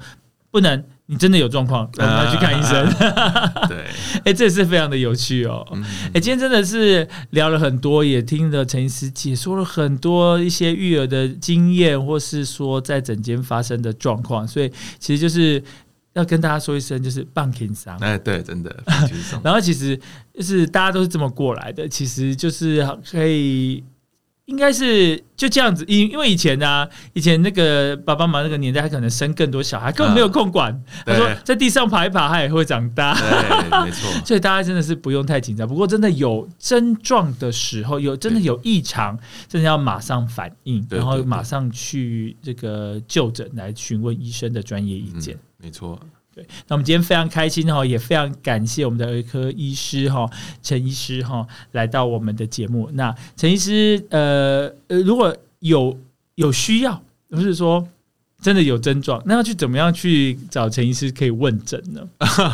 [0.51, 2.89] 不能，你真的有状况，我们要去看医生。
[3.69, 3.85] 对，
[4.25, 5.67] 哎、这也是非常的有趣哦。
[5.73, 5.85] 嗯
[6.15, 15.61] 哎、今天真的是聊了很多，也听了陈医师解说了很多一些育儿的经验，或是说在诊间发生的状况，所以其实就是
[16.13, 17.99] 要跟大家说一声，就是棒情商。
[17.99, 18.73] 哎，对，真的。
[19.43, 19.99] 然后其实
[20.33, 23.83] 就是大家都是这么过来的，其实就是可以。
[24.51, 30.77] 应该是就这样子，因因为以前呢、啊，以前那个爸爸妈妈那个年代，他可能生更多小孩，根本没有空管。
[31.07, 33.15] 他说在地上爬一爬，他也会长大。
[33.15, 34.11] 对，没错。
[34.27, 35.69] 所以大家真的是不用太紧张。
[35.69, 45.37] 不过真的有症状的时候，有真的有异常，真的要马上反应，然后马上去这个就诊来询问医生的专业意见。
[45.37, 45.97] 嗯，没错。
[46.41, 50.27] 对，那我们今天非常开心哈，也非常感谢我们的儿科医师哈
[50.63, 52.89] 陈医师哈来到我们的节目。
[52.95, 55.99] 那陈医师呃呃，如果有
[56.37, 57.87] 有需要，不是说
[58.41, 62.01] 真的有症状，那要去怎么样去找陈医师可以问诊呢？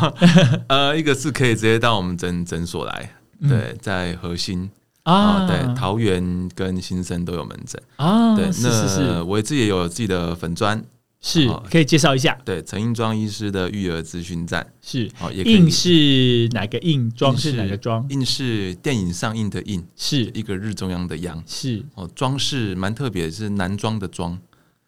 [0.67, 4.69] 呃，一个是可以直接到我们诊诊所来，嗯对，在核心
[5.03, 7.81] 啊，啊，对，桃园跟新生都有门诊。
[7.95, 10.83] 啊，对，是是是那我自己也有自己的粉砖，
[11.19, 12.37] 是好，可以介绍一下。
[12.45, 17.11] 对，陈英庄医师的育儿资讯站，是好，也可以印是哪个印？
[17.11, 18.05] 庄印是哪个庄？
[18.09, 21.43] 应是电影上映的应，是一个日中央的央。
[21.47, 24.39] 是哦，庄是蛮特别的，是男装的庄，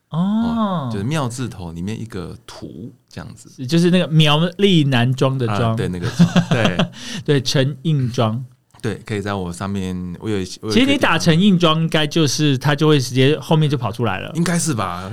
[0.09, 3.49] 哦，就是庙字头里面一个土这样子。
[3.49, 6.77] 是就是那个苗栗男装的装，啊，对，那个庄，对
[7.25, 8.45] 对，陈应庄。
[8.81, 14.31] 对，可以在我上面，我有，我有其实你打成硬装，应该就是它就会直接后面就跑出来了。
[14.35, 15.11] 应该是吧？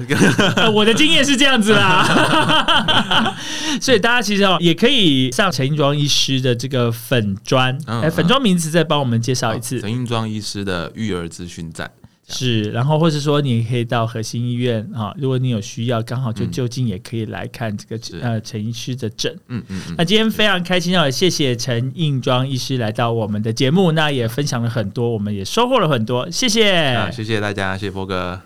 [0.56, 3.34] 呃 我的经验是这样子啦，
[3.80, 9.80] 所以大家其实哦也可以上陈印装医师的这个粉砖，嗯哎，粉砖名字再帮我们介绍一次。
[9.80, 11.90] 陈硬装医师的育儿资讯站。
[12.28, 19.32] 是，然后或者说你可以到核心医院啊，如果你有需要，刚好就嗯就近也可以来看这个是呃陈医师的诊。
[19.48, 26.74] 嗯嗯嗯那，今天非常开心哦，谢谢陈应庄医师来到我们的节目，那也分享了很多，我们也收获了很多，谢谢。
[26.74, 28.40] 啊，谢谢大家，谢谢波哥。